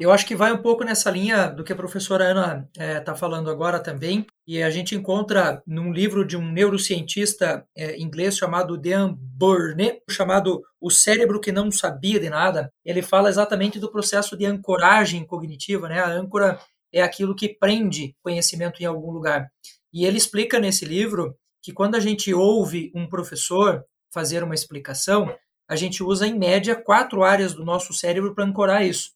Eu 0.00 0.10
acho 0.10 0.26
que 0.26 0.34
vai 0.34 0.52
um 0.52 0.58
pouco 0.58 0.82
nessa 0.82 1.10
linha 1.10 1.46
do 1.46 1.62
que 1.62 1.72
a 1.72 1.76
professora 1.76 2.24
Ana 2.24 2.68
está 2.72 2.84
é, 2.84 2.98
tá 2.98 3.14
falando 3.14 3.48
agora 3.48 3.78
também, 3.78 4.26
e 4.44 4.60
a 4.60 4.68
gente 4.68 4.96
encontra 4.96 5.62
num 5.64 5.92
livro 5.92 6.26
de 6.26 6.36
um 6.36 6.50
neurocientista 6.50 7.64
é, 7.76 7.96
inglês 8.00 8.36
chamado 8.36 8.76
Dan 8.76 9.14
Burnett, 9.16 10.02
chamado 10.10 10.60
O 10.80 10.90
Cérebro 10.90 11.40
que 11.40 11.52
Não 11.52 11.70
Sabia 11.70 12.18
de 12.18 12.28
Nada. 12.28 12.72
Ele 12.84 13.00
fala 13.00 13.28
exatamente 13.28 13.78
do 13.78 13.92
processo 13.92 14.36
de 14.36 14.44
ancoragem 14.44 15.24
cognitiva, 15.24 15.88
né? 15.88 16.00
A 16.00 16.10
âncora 16.10 16.58
é 16.92 17.02
aquilo 17.02 17.34
que 17.34 17.48
prende 17.48 18.14
conhecimento 18.22 18.82
em 18.82 18.86
algum 18.86 19.10
lugar. 19.10 19.50
E 19.92 20.04
ele 20.04 20.18
explica 20.18 20.58
nesse 20.58 20.84
livro 20.84 21.36
que 21.62 21.72
quando 21.72 21.94
a 21.94 22.00
gente 22.00 22.34
ouve 22.34 22.90
um 22.94 23.08
professor 23.08 23.84
fazer 24.12 24.42
uma 24.42 24.54
explicação, 24.54 25.34
a 25.68 25.76
gente 25.76 26.02
usa 26.02 26.26
em 26.26 26.38
média 26.38 26.74
quatro 26.74 27.22
áreas 27.22 27.54
do 27.54 27.64
nosso 27.64 27.94
cérebro 27.94 28.34
para 28.34 28.44
ancorar 28.44 28.84
isso. 28.84 29.12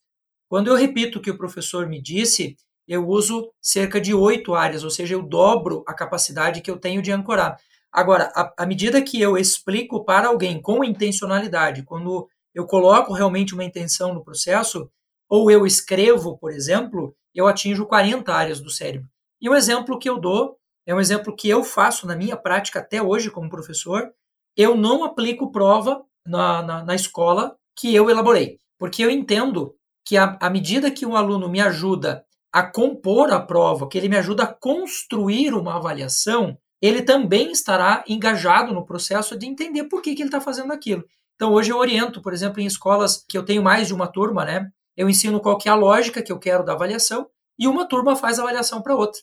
Quando 0.49 0.67
eu 0.67 0.75
repito 0.75 1.19
o 1.19 1.21
que 1.21 1.29
o 1.29 1.37
professor 1.37 1.87
me 1.87 2.01
disse, 2.01 2.55
eu 2.87 3.07
uso 3.07 3.51
cerca 3.61 3.99
de 3.99 4.13
oito 4.13 4.55
áreas, 4.55 4.83
ou 4.83 4.89
seja, 4.89 5.13
eu 5.13 5.21
dobro 5.21 5.83
a 5.85 5.93
capacidade 5.93 6.61
que 6.61 6.71
eu 6.71 6.77
tenho 6.77 7.01
de 7.01 7.11
ancorar. 7.11 7.59
Agora, 7.91 8.31
à 8.57 8.65
medida 8.65 9.01
que 9.01 9.19
eu 9.19 9.37
explico 9.37 10.05
para 10.05 10.29
alguém 10.29 10.61
com 10.61 10.83
intencionalidade, 10.83 11.83
quando 11.83 12.27
eu 12.53 12.65
coloco 12.65 13.13
realmente 13.13 13.53
uma 13.53 13.63
intenção 13.63 14.13
no 14.13 14.23
processo, 14.23 14.89
ou 15.29 15.51
eu 15.51 15.65
escrevo, 15.65 16.37
por 16.37 16.51
exemplo, 16.51 17.15
eu 17.37 17.47
atinjo 17.47 17.85
40 17.85 18.33
áreas 18.33 18.59
do 18.59 18.71
cérebro. 18.71 19.07
E 19.39 19.47
o 19.47 19.55
exemplo 19.55 19.99
que 19.99 20.09
eu 20.09 20.19
dou 20.19 20.57
é 20.87 20.95
um 20.95 20.99
exemplo 20.99 21.35
que 21.35 21.47
eu 21.47 21.63
faço 21.63 22.07
na 22.07 22.15
minha 22.15 22.35
prática 22.35 22.79
até 22.79 22.99
hoje 22.99 23.29
como 23.29 23.47
professor. 23.47 24.11
Eu 24.55 24.75
não 24.75 25.03
aplico 25.03 25.51
prova 25.51 26.03
na, 26.25 26.63
na, 26.63 26.83
na 26.83 26.95
escola 26.95 27.55
que 27.77 27.93
eu 27.93 28.09
elaborei, 28.09 28.57
porque 28.79 29.05
eu 29.05 29.11
entendo 29.11 29.75
que 30.03 30.17
à 30.17 30.49
medida 30.49 30.89
que 30.89 31.05
um 31.05 31.15
aluno 31.15 31.47
me 31.47 31.61
ajuda 31.61 32.25
a 32.51 32.63
compor 32.63 33.31
a 33.31 33.39
prova, 33.39 33.87
que 33.87 33.97
ele 33.97 34.09
me 34.09 34.17
ajuda 34.17 34.43
a 34.43 34.53
construir 34.53 35.53
uma 35.53 35.75
avaliação, 35.75 36.57
ele 36.81 37.03
também 37.03 37.51
estará 37.51 38.03
engajado 38.07 38.73
no 38.73 38.85
processo 38.85 39.37
de 39.37 39.45
entender 39.45 39.83
por 39.83 40.01
que, 40.01 40.15
que 40.15 40.23
ele 40.23 40.29
está 40.29 40.41
fazendo 40.41 40.73
aquilo. 40.73 41.03
Então, 41.35 41.53
hoje 41.53 41.71
eu 41.71 41.77
oriento, 41.77 42.19
por 42.19 42.33
exemplo, 42.33 42.59
em 42.59 42.65
escolas 42.65 43.23
que 43.29 43.37
eu 43.37 43.45
tenho 43.45 43.61
mais 43.61 43.87
de 43.87 43.93
uma 43.93 44.07
turma, 44.07 44.43
né? 44.43 44.71
Eu 44.97 45.09
ensino 45.09 45.39
qual 45.39 45.57
que 45.57 45.69
é 45.69 45.71
a 45.71 45.75
lógica 45.75 46.23
que 46.23 46.31
eu 46.31 46.39
quero 46.39 46.65
da 46.65 46.73
avaliação 46.73 47.29
e 47.57 47.67
uma 47.67 47.87
turma 47.87 48.15
faz 48.15 48.39
a 48.39 48.41
avaliação 48.41 48.81
para 48.81 48.95
outra. 48.95 49.21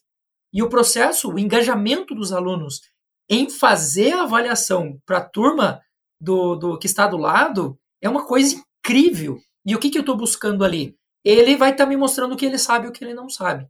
E 0.53 0.63
o 0.63 0.69
processo, 0.69 1.33
o 1.33 1.39
engajamento 1.39 2.15
dos 2.15 2.33
alunos 2.33 2.81
em 3.29 3.51
fazer 3.51 4.13
a 4.13 4.23
avaliação 4.23 4.99
para 5.05 5.19
a 5.19 5.29
turma 5.29 5.81
do, 6.21 6.55
do 6.55 6.79
que 6.79 6.87
está 6.87 7.07
do 7.07 7.17
lado 7.17 7.77
é 8.01 8.09
uma 8.09 8.25
coisa 8.25 8.55
incrível. 8.55 9.39
E 9.67 9.75
o 9.75 9.79
que, 9.79 9.91
que 9.91 9.99
eu 9.99 10.03
estou 10.03 10.17
buscando 10.17 10.65
ali? 10.65 10.97
Ele 11.25 11.57
vai 11.57 11.71
estar 11.73 11.85
tá 11.85 11.89
me 11.89 11.97
mostrando 11.97 12.35
o 12.35 12.37
que 12.37 12.47
ele 12.47 12.59
sabe 12.59 12.87
e 12.87 12.89
o 12.91 12.93
que 12.93 13.03
ele 13.03 13.15
não 13.15 13.29
sabe. 13.29 13.67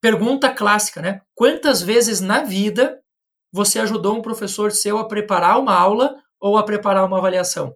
Pergunta 0.00 0.52
clássica, 0.52 1.00
né? 1.00 1.22
Quantas 1.34 1.80
vezes 1.80 2.20
na 2.20 2.42
vida 2.42 3.00
você 3.52 3.78
ajudou 3.78 4.16
um 4.16 4.22
professor 4.22 4.72
seu 4.72 4.98
a 4.98 5.08
preparar 5.08 5.58
uma 5.58 5.74
aula 5.74 6.16
ou 6.40 6.58
a 6.58 6.62
preparar 6.62 7.06
uma 7.06 7.18
avaliação? 7.18 7.74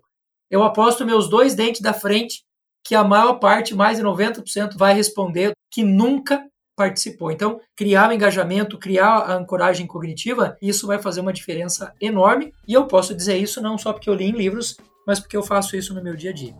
Eu 0.50 0.64
aposto 0.64 1.06
meus 1.06 1.30
dois 1.30 1.54
dentes 1.54 1.80
da 1.80 1.94
frente 1.94 2.42
que 2.84 2.94
a 2.94 3.04
maior 3.04 3.34
parte, 3.34 3.74
mais 3.74 3.98
de 3.98 4.04
90%, 4.04 4.76
vai 4.76 4.94
responder 4.94 5.52
que 5.70 5.82
nunca 5.84 6.44
participou. 6.76 7.30
Então, 7.30 7.60
criar 7.76 8.10
o 8.10 8.12
engajamento, 8.12 8.78
criar 8.78 9.18
a 9.18 9.34
ancoragem 9.34 9.86
cognitiva, 9.86 10.56
isso 10.62 10.86
vai 10.86 10.98
fazer 10.98 11.20
uma 11.20 11.32
diferença 11.32 11.92
enorme. 12.00 12.52
E 12.66 12.72
eu 12.72 12.86
posso 12.86 13.14
dizer 13.14 13.36
isso 13.36 13.60
não 13.60 13.76
só 13.76 13.92
porque 13.92 14.08
eu 14.08 14.14
li 14.14 14.24
em 14.24 14.32
livros, 14.32 14.76
mas 15.06 15.20
porque 15.20 15.36
eu 15.36 15.42
faço 15.42 15.76
isso 15.76 15.94
no 15.94 16.02
meu 16.02 16.16
dia 16.16 16.30
a 16.30 16.34
dia 16.34 16.54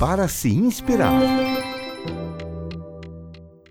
para 0.00 0.26
se 0.26 0.48
inspirar. 0.48 1.12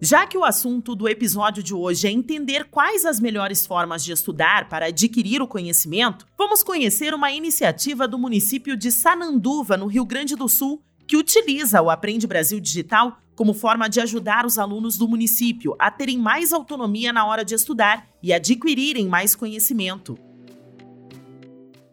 Já 0.01 0.25
que 0.25 0.37
o 0.37 0.45
assunto 0.45 0.95
do 0.95 1.09
episódio 1.09 1.61
de 1.61 1.73
hoje 1.73 2.07
é 2.07 2.11
entender 2.11 2.69
quais 2.71 3.03
as 3.03 3.19
melhores 3.19 3.67
formas 3.67 4.01
de 4.01 4.13
estudar 4.13 4.69
para 4.69 4.85
adquirir 4.85 5.41
o 5.41 5.47
conhecimento, 5.47 6.25
vamos 6.37 6.63
conhecer 6.63 7.13
uma 7.13 7.33
iniciativa 7.33 8.07
do 8.07 8.17
município 8.17 8.77
de 8.77 8.93
Sananduva, 8.93 9.75
no 9.75 9.87
Rio 9.87 10.05
Grande 10.05 10.37
do 10.37 10.47
Sul, 10.47 10.81
que 11.05 11.17
utiliza 11.17 11.81
o 11.81 11.89
Aprende 11.89 12.25
Brasil 12.25 12.61
Digital 12.61 13.17
como 13.35 13.53
forma 13.53 13.89
de 13.89 13.99
ajudar 13.99 14.45
os 14.45 14.57
alunos 14.57 14.97
do 14.97 15.05
município 15.05 15.75
a 15.77 15.91
terem 15.91 16.17
mais 16.17 16.53
autonomia 16.53 17.11
na 17.11 17.25
hora 17.25 17.43
de 17.43 17.53
estudar 17.53 18.07
e 18.23 18.31
adquirirem 18.31 19.05
mais 19.05 19.35
conhecimento. 19.35 20.17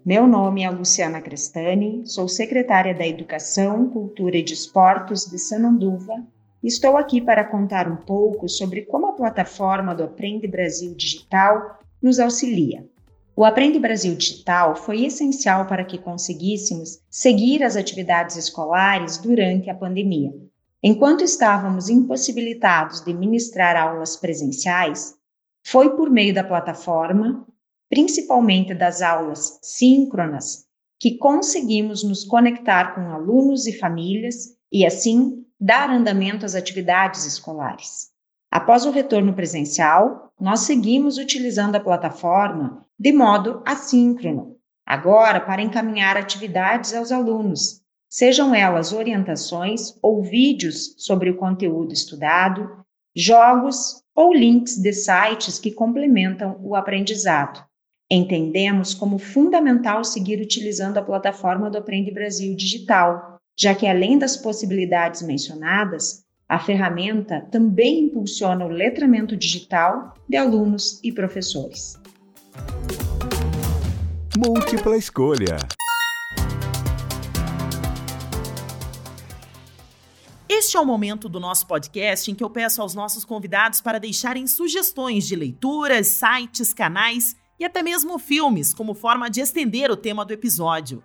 Meu 0.04 0.28
nome 0.28 0.62
é 0.62 0.70
Luciana 0.70 1.20
Crestani, 1.20 2.02
sou 2.06 2.28
secretária 2.28 2.94
da 2.94 3.04
Educação, 3.04 3.90
Cultura 3.90 4.36
e 4.36 4.44
Desportos 4.44 5.26
de 5.26 5.40
Sananduva 5.40 6.24
estou 6.66 6.96
aqui 6.96 7.20
para 7.20 7.44
contar 7.44 7.90
um 7.90 7.96
pouco 7.96 8.48
sobre 8.48 8.82
como 8.82 9.06
a 9.06 9.12
plataforma 9.12 9.94
do 9.94 10.04
Aprende 10.04 10.46
Brasil 10.46 10.94
Digital 10.94 11.78
nos 12.02 12.18
auxilia. 12.18 12.86
O 13.34 13.44
Aprende 13.44 13.78
Brasil 13.78 14.14
Digital 14.14 14.74
foi 14.74 15.04
essencial 15.04 15.66
para 15.66 15.84
que 15.84 15.98
conseguíssemos 15.98 17.00
seguir 17.10 17.62
as 17.62 17.76
atividades 17.76 18.36
escolares 18.36 19.18
durante 19.18 19.68
a 19.68 19.74
pandemia. 19.74 20.32
Enquanto 20.82 21.22
estávamos 21.22 21.88
impossibilitados 21.88 23.04
de 23.04 23.12
ministrar 23.12 23.76
aulas 23.76 24.16
presenciais, 24.16 25.14
foi 25.64 25.96
por 25.96 26.10
meio 26.10 26.32
da 26.32 26.44
plataforma 26.44 27.46
principalmente 27.88 28.74
das 28.74 29.02
aulas 29.02 29.58
síncronas, 29.62 30.66
que 30.98 31.18
conseguimos 31.18 32.02
nos 32.02 32.24
conectar 32.24 32.94
com 32.94 33.12
alunos 33.12 33.66
e 33.66 33.72
famílias 33.72 34.55
e, 34.72 34.84
assim, 34.84 35.44
dar 35.58 35.90
andamento 35.90 36.44
às 36.44 36.54
atividades 36.54 37.24
escolares. 37.24 38.10
Após 38.50 38.84
o 38.86 38.90
retorno 38.90 39.34
presencial, 39.34 40.32
nós 40.40 40.60
seguimos 40.60 41.18
utilizando 41.18 41.76
a 41.76 41.80
plataforma 41.80 42.84
de 42.98 43.12
modo 43.12 43.62
assíncrono, 43.66 44.56
agora 44.86 45.40
para 45.40 45.62
encaminhar 45.62 46.16
atividades 46.16 46.94
aos 46.94 47.12
alunos, 47.12 47.82
sejam 48.08 48.54
elas 48.54 48.92
orientações 48.92 49.98
ou 50.02 50.22
vídeos 50.22 50.94
sobre 50.98 51.30
o 51.30 51.36
conteúdo 51.36 51.92
estudado, 51.92 52.84
jogos 53.14 54.02
ou 54.14 54.32
links 54.32 54.76
de 54.76 54.92
sites 54.92 55.58
que 55.58 55.72
complementam 55.72 56.58
o 56.62 56.74
aprendizado. 56.74 57.64
Entendemos 58.10 58.94
como 58.94 59.18
fundamental 59.18 60.04
seguir 60.04 60.40
utilizando 60.40 60.98
a 60.98 61.02
plataforma 61.02 61.68
do 61.68 61.78
Aprende 61.78 62.10
Brasil 62.10 62.54
Digital, 62.54 63.35
já 63.58 63.74
que 63.74 63.86
além 63.86 64.18
das 64.18 64.36
possibilidades 64.36 65.22
mencionadas, 65.22 66.26
a 66.46 66.58
ferramenta 66.58 67.40
também 67.50 68.04
impulsiona 68.04 68.66
o 68.66 68.68
letramento 68.68 69.34
digital 69.34 70.12
de 70.28 70.36
alunos 70.36 71.00
e 71.02 71.10
professores. 71.10 71.98
Múltipla 74.36 74.96
escolha. 74.98 75.56
Este 80.46 80.76
é 80.76 80.80
o 80.80 80.84
momento 80.84 81.28
do 81.28 81.40
nosso 81.40 81.66
podcast 81.66 82.30
em 82.30 82.34
que 82.34 82.44
eu 82.44 82.50
peço 82.50 82.82
aos 82.82 82.94
nossos 82.94 83.24
convidados 83.24 83.80
para 83.80 83.98
deixarem 83.98 84.46
sugestões 84.46 85.26
de 85.26 85.34
leituras, 85.34 86.08
sites, 86.08 86.74
canais 86.74 87.34
e 87.58 87.64
até 87.64 87.82
mesmo 87.82 88.18
filmes, 88.18 88.74
como 88.74 88.94
forma 88.94 89.30
de 89.30 89.40
estender 89.40 89.90
o 89.90 89.96
tema 89.96 90.24
do 90.26 90.32
episódio. 90.32 91.02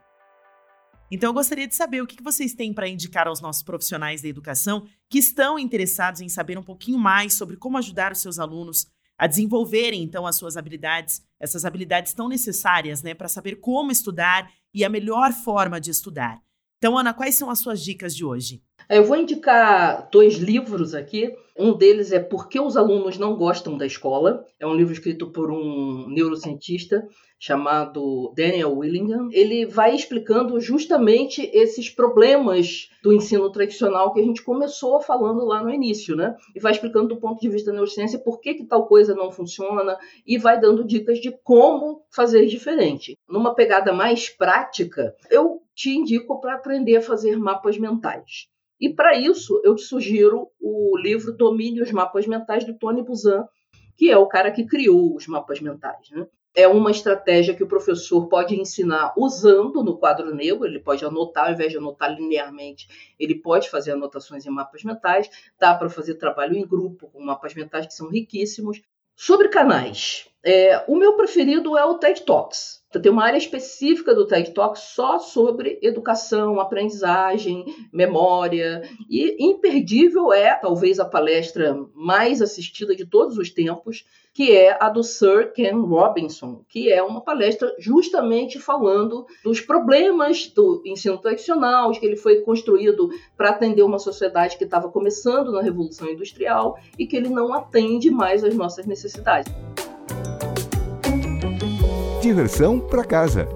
Então 1.11 1.29
eu 1.29 1.33
gostaria 1.33 1.67
de 1.67 1.75
saber 1.75 2.01
o 2.01 2.07
que 2.07 2.23
vocês 2.23 2.53
têm 2.53 2.73
para 2.73 2.87
indicar 2.87 3.27
aos 3.27 3.41
nossos 3.41 3.61
profissionais 3.61 4.21
da 4.21 4.29
educação 4.29 4.87
que 5.09 5.19
estão 5.19 5.59
interessados 5.59 6.21
em 6.21 6.29
saber 6.29 6.57
um 6.57 6.63
pouquinho 6.63 6.97
mais 6.97 7.33
sobre 7.33 7.57
como 7.57 7.77
ajudar 7.77 8.13
os 8.13 8.19
seus 8.19 8.39
alunos 8.39 8.87
a 9.17 9.27
desenvolverem 9.27 10.01
então 10.01 10.25
as 10.25 10.37
suas 10.37 10.57
habilidades, 10.57 11.21
essas 11.39 11.65
habilidades 11.65 12.13
tão 12.13 12.27
necessárias, 12.27 13.03
né, 13.03 13.13
para 13.13 13.27
saber 13.27 13.57
como 13.57 13.91
estudar 13.91 14.49
e 14.73 14.83
a 14.83 14.89
melhor 14.89 15.31
forma 15.33 15.79
de 15.79 15.91
estudar. 15.91 16.41
Então, 16.77 16.97
Ana, 16.97 17.13
quais 17.13 17.35
são 17.35 17.47
as 17.51 17.59
suas 17.59 17.83
dicas 17.83 18.15
de 18.15 18.25
hoje? 18.25 18.63
Eu 18.89 19.03
vou 19.03 19.17
indicar 19.17 20.09
dois 20.11 20.35
livros 20.35 20.93
aqui. 20.93 21.33
Um 21.57 21.73
deles 21.73 22.11
é 22.11 22.19
Por 22.19 22.49
que 22.49 22.59
os 22.59 22.75
alunos 22.75 23.17
não 23.17 23.35
gostam 23.35 23.77
da 23.77 23.85
escola. 23.85 24.45
É 24.59 24.65
um 24.65 24.73
livro 24.73 24.93
escrito 24.93 25.29
por 25.31 25.51
um 25.51 26.07
neurocientista 26.09 27.07
chamado 27.41 28.31
Daniel 28.35 28.77
Willingham. 28.77 29.29
Ele 29.31 29.65
vai 29.65 29.95
explicando 29.95 30.59
justamente 30.59 31.41
esses 31.51 31.89
problemas 31.89 32.91
do 33.01 33.11
ensino 33.11 33.49
tradicional 33.51 34.13
que 34.13 34.19
a 34.19 34.23
gente 34.23 34.43
começou 34.43 35.01
falando 35.01 35.43
lá 35.43 35.63
no 35.63 35.71
início, 35.71 36.15
né? 36.15 36.35
E 36.55 36.59
vai 36.59 36.71
explicando 36.71 37.07
do 37.07 37.19
ponto 37.19 37.41
de 37.41 37.49
vista 37.49 37.71
da 37.71 37.73
neurociência 37.73 38.19
por 38.19 38.39
que, 38.39 38.53
que 38.53 38.65
tal 38.65 38.85
coisa 38.85 39.15
não 39.15 39.31
funciona 39.31 39.97
e 40.23 40.37
vai 40.37 40.59
dando 40.59 40.85
dicas 40.85 41.19
de 41.19 41.31
como 41.43 42.05
fazer 42.11 42.45
diferente. 42.45 43.17
Numa 43.27 43.55
pegada 43.55 43.91
mais 43.91 44.29
prática, 44.29 45.15
eu 45.31 45.63
te 45.73 45.89
indico 45.89 46.39
para 46.39 46.53
aprender 46.53 46.97
a 46.97 47.01
fazer 47.01 47.35
mapas 47.37 47.75
mentais. 47.75 48.51
E 48.81 48.89
para 48.89 49.15
isso, 49.15 49.61
eu 49.63 49.75
te 49.75 49.83
sugiro 49.83 50.49
o 50.59 50.97
livro 50.97 51.31
Domine 51.31 51.83
os 51.83 51.91
Mapas 51.91 52.25
Mentais 52.25 52.65
do 52.65 52.73
Tony 52.73 53.03
Buzan, 53.03 53.47
que 53.95 54.09
é 54.09 54.17
o 54.17 54.25
cara 54.25 54.49
que 54.49 54.65
criou 54.65 55.15
os 55.15 55.27
mapas 55.27 55.61
mentais. 55.61 56.09
Né? 56.09 56.25
É 56.55 56.67
uma 56.67 56.89
estratégia 56.89 57.53
que 57.53 57.63
o 57.63 57.67
professor 57.67 58.27
pode 58.27 58.59
ensinar 58.59 59.13
usando 59.15 59.83
no 59.83 59.99
quadro 59.99 60.33
negro, 60.33 60.65
ele 60.65 60.79
pode 60.79 61.05
anotar, 61.05 61.45
ao 61.45 61.53
invés 61.53 61.71
de 61.71 61.77
anotar 61.77 62.11
linearmente, 62.11 63.13
ele 63.19 63.35
pode 63.35 63.69
fazer 63.69 63.91
anotações 63.91 64.47
em 64.47 64.49
mapas 64.49 64.83
mentais, 64.83 65.29
dá 65.59 65.75
para 65.75 65.87
fazer 65.87 66.15
trabalho 66.15 66.57
em 66.57 66.65
grupo 66.65 67.07
com 67.11 67.23
mapas 67.23 67.53
mentais 67.53 67.85
que 67.85 67.93
são 67.93 68.09
riquíssimos. 68.09 68.81
Sobre 69.15 69.49
canais, 69.49 70.27
é, 70.43 70.83
o 70.87 70.95
meu 70.95 71.13
preferido 71.13 71.77
é 71.77 71.85
o 71.85 71.95
TED 71.95 72.23
Talks. 72.23 72.81
Tem 73.01 73.11
uma 73.11 73.23
área 73.23 73.37
específica 73.37 74.13
do 74.13 74.27
TED 74.27 74.53
Talk 74.53 74.77
só 74.77 75.17
sobre 75.17 75.79
educação, 75.81 76.59
aprendizagem, 76.59 77.63
memória. 77.93 78.81
E 79.09 79.37
imperdível 79.39 80.33
é, 80.33 80.53
talvez, 80.55 80.99
a 80.99 81.05
palestra 81.05 81.79
mais 81.93 82.41
assistida 82.41 82.93
de 82.93 83.05
todos 83.05 83.37
os 83.37 83.49
tempos, 83.49 84.03
que 84.33 84.51
é 84.51 84.75
a 84.77 84.89
do 84.89 85.03
Sir 85.03 85.53
Ken 85.53 85.79
Robinson, 85.79 86.65
que 86.67 86.91
é 86.91 87.01
uma 87.01 87.21
palestra 87.21 87.73
justamente 87.79 88.59
falando 88.59 89.25
dos 89.41 89.61
problemas 89.61 90.47
do 90.47 90.81
ensino 90.85 91.17
tradicional, 91.17 91.91
de 91.91 91.99
que 91.99 92.05
ele 92.05 92.17
foi 92.17 92.41
construído 92.41 93.09
para 93.37 93.51
atender 93.51 93.83
uma 93.83 93.99
sociedade 93.99 94.57
que 94.57 94.65
estava 94.65 94.89
começando 94.89 95.51
na 95.51 95.61
Revolução 95.61 96.09
Industrial 96.09 96.77
e 96.99 97.07
que 97.07 97.15
ele 97.15 97.29
não 97.29 97.53
atende 97.53 98.11
mais 98.11 98.43
às 98.43 98.55
nossas 98.55 98.85
necessidades 98.85 99.53
diversão 102.21 102.79
para 102.79 103.03
casa. 103.03 103.47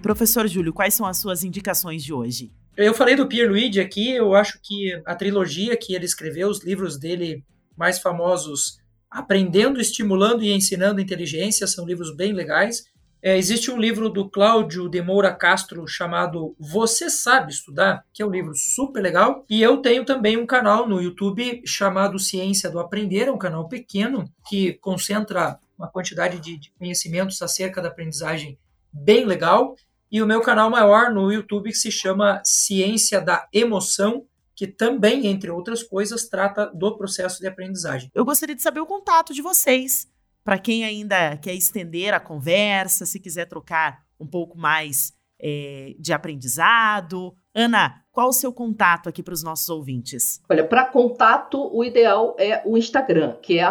Professor 0.00 0.48
Júlio, 0.48 0.72
quais 0.72 0.94
são 0.94 1.04
as 1.04 1.18
suas 1.18 1.44
indicações 1.44 2.02
de 2.02 2.14
hoje? 2.14 2.50
Eu 2.76 2.94
falei 2.94 3.14
do 3.14 3.28
Pierluigi 3.28 3.78
aqui, 3.78 4.12
eu 4.12 4.34
acho 4.34 4.58
que 4.62 4.98
a 5.04 5.14
trilogia 5.14 5.76
que 5.76 5.94
ele 5.94 6.06
escreveu, 6.06 6.48
os 6.48 6.64
livros 6.64 6.98
dele 6.98 7.44
mais 7.76 7.98
famosos, 7.98 8.78
Aprendendo, 9.10 9.80
Estimulando 9.80 10.42
e 10.42 10.50
Ensinando 10.50 11.00
Inteligência, 11.00 11.66
são 11.66 11.86
livros 11.86 12.14
bem 12.14 12.32
legais. 12.32 12.84
É, 13.26 13.36
existe 13.36 13.72
um 13.72 13.76
livro 13.76 14.08
do 14.08 14.30
Cláudio 14.30 14.88
de 14.88 15.02
Moura 15.02 15.34
Castro 15.34 15.84
chamado 15.88 16.54
Você 16.60 17.10
Sabe 17.10 17.50
Estudar, 17.50 18.04
que 18.12 18.22
é 18.22 18.24
um 18.24 18.30
livro 18.30 18.52
super 18.54 19.00
legal. 19.00 19.44
E 19.50 19.60
eu 19.60 19.78
tenho 19.78 20.04
também 20.04 20.36
um 20.36 20.46
canal 20.46 20.88
no 20.88 21.02
YouTube 21.02 21.60
chamado 21.66 22.20
Ciência 22.20 22.70
do 22.70 22.78
Aprender, 22.78 23.26
é 23.26 23.32
um 23.32 23.36
canal 23.36 23.68
pequeno 23.68 24.32
que 24.48 24.74
concentra 24.74 25.58
uma 25.76 25.88
quantidade 25.88 26.38
de, 26.38 26.56
de 26.56 26.70
conhecimentos 26.78 27.42
acerca 27.42 27.82
da 27.82 27.88
aprendizagem 27.88 28.56
bem 28.92 29.24
legal. 29.24 29.74
E 30.08 30.22
o 30.22 30.26
meu 30.26 30.40
canal 30.40 30.70
maior 30.70 31.12
no 31.12 31.32
YouTube 31.32 31.70
que 31.70 31.76
se 31.76 31.90
chama 31.90 32.40
Ciência 32.44 33.20
da 33.20 33.48
Emoção, 33.52 34.24
que 34.54 34.68
também, 34.68 35.26
entre 35.26 35.50
outras 35.50 35.82
coisas, 35.82 36.28
trata 36.28 36.66
do 36.66 36.96
processo 36.96 37.40
de 37.40 37.48
aprendizagem. 37.48 38.08
Eu 38.14 38.24
gostaria 38.24 38.54
de 38.54 38.62
saber 38.62 38.78
o 38.78 38.86
contato 38.86 39.34
de 39.34 39.42
vocês 39.42 40.06
para 40.46 40.58
quem 40.58 40.84
ainda 40.84 41.36
quer 41.38 41.54
estender 41.54 42.14
a 42.14 42.20
conversa, 42.20 43.04
se 43.04 43.18
quiser 43.18 43.46
trocar 43.46 44.04
um 44.18 44.26
pouco 44.28 44.56
mais 44.56 45.12
é, 45.40 45.96
de 45.98 46.12
aprendizado. 46.12 47.34
Ana, 47.52 48.04
qual 48.12 48.28
o 48.28 48.32
seu 48.32 48.52
contato 48.52 49.08
aqui 49.08 49.24
para 49.24 49.34
os 49.34 49.42
nossos 49.42 49.68
ouvintes? 49.68 50.40
Olha, 50.48 50.64
para 50.64 50.84
contato, 50.84 51.68
o 51.74 51.82
ideal 51.82 52.36
é 52.38 52.62
o 52.64 52.78
Instagram, 52.78 53.34
que 53.42 53.58
é 53.58 53.68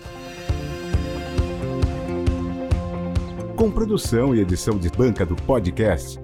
Com 3.55 3.71
produção 3.71 4.35
e 4.35 4.41
edição 4.41 4.77
de 4.77 4.89
banca 4.91 5.25
do 5.25 5.37
podcast. 5.37 6.19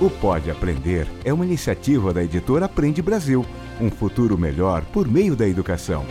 O 0.00 0.08
Pode 0.08 0.50
Aprender 0.50 1.06
é 1.24 1.32
uma 1.32 1.44
iniciativa 1.44 2.12
da 2.12 2.22
editora 2.22 2.66
Aprende 2.66 3.02
Brasil, 3.02 3.44
um 3.80 3.90
futuro 3.90 4.38
melhor 4.38 4.84
por 4.92 5.08
meio 5.08 5.34
da 5.34 5.46
educação. 5.46 6.04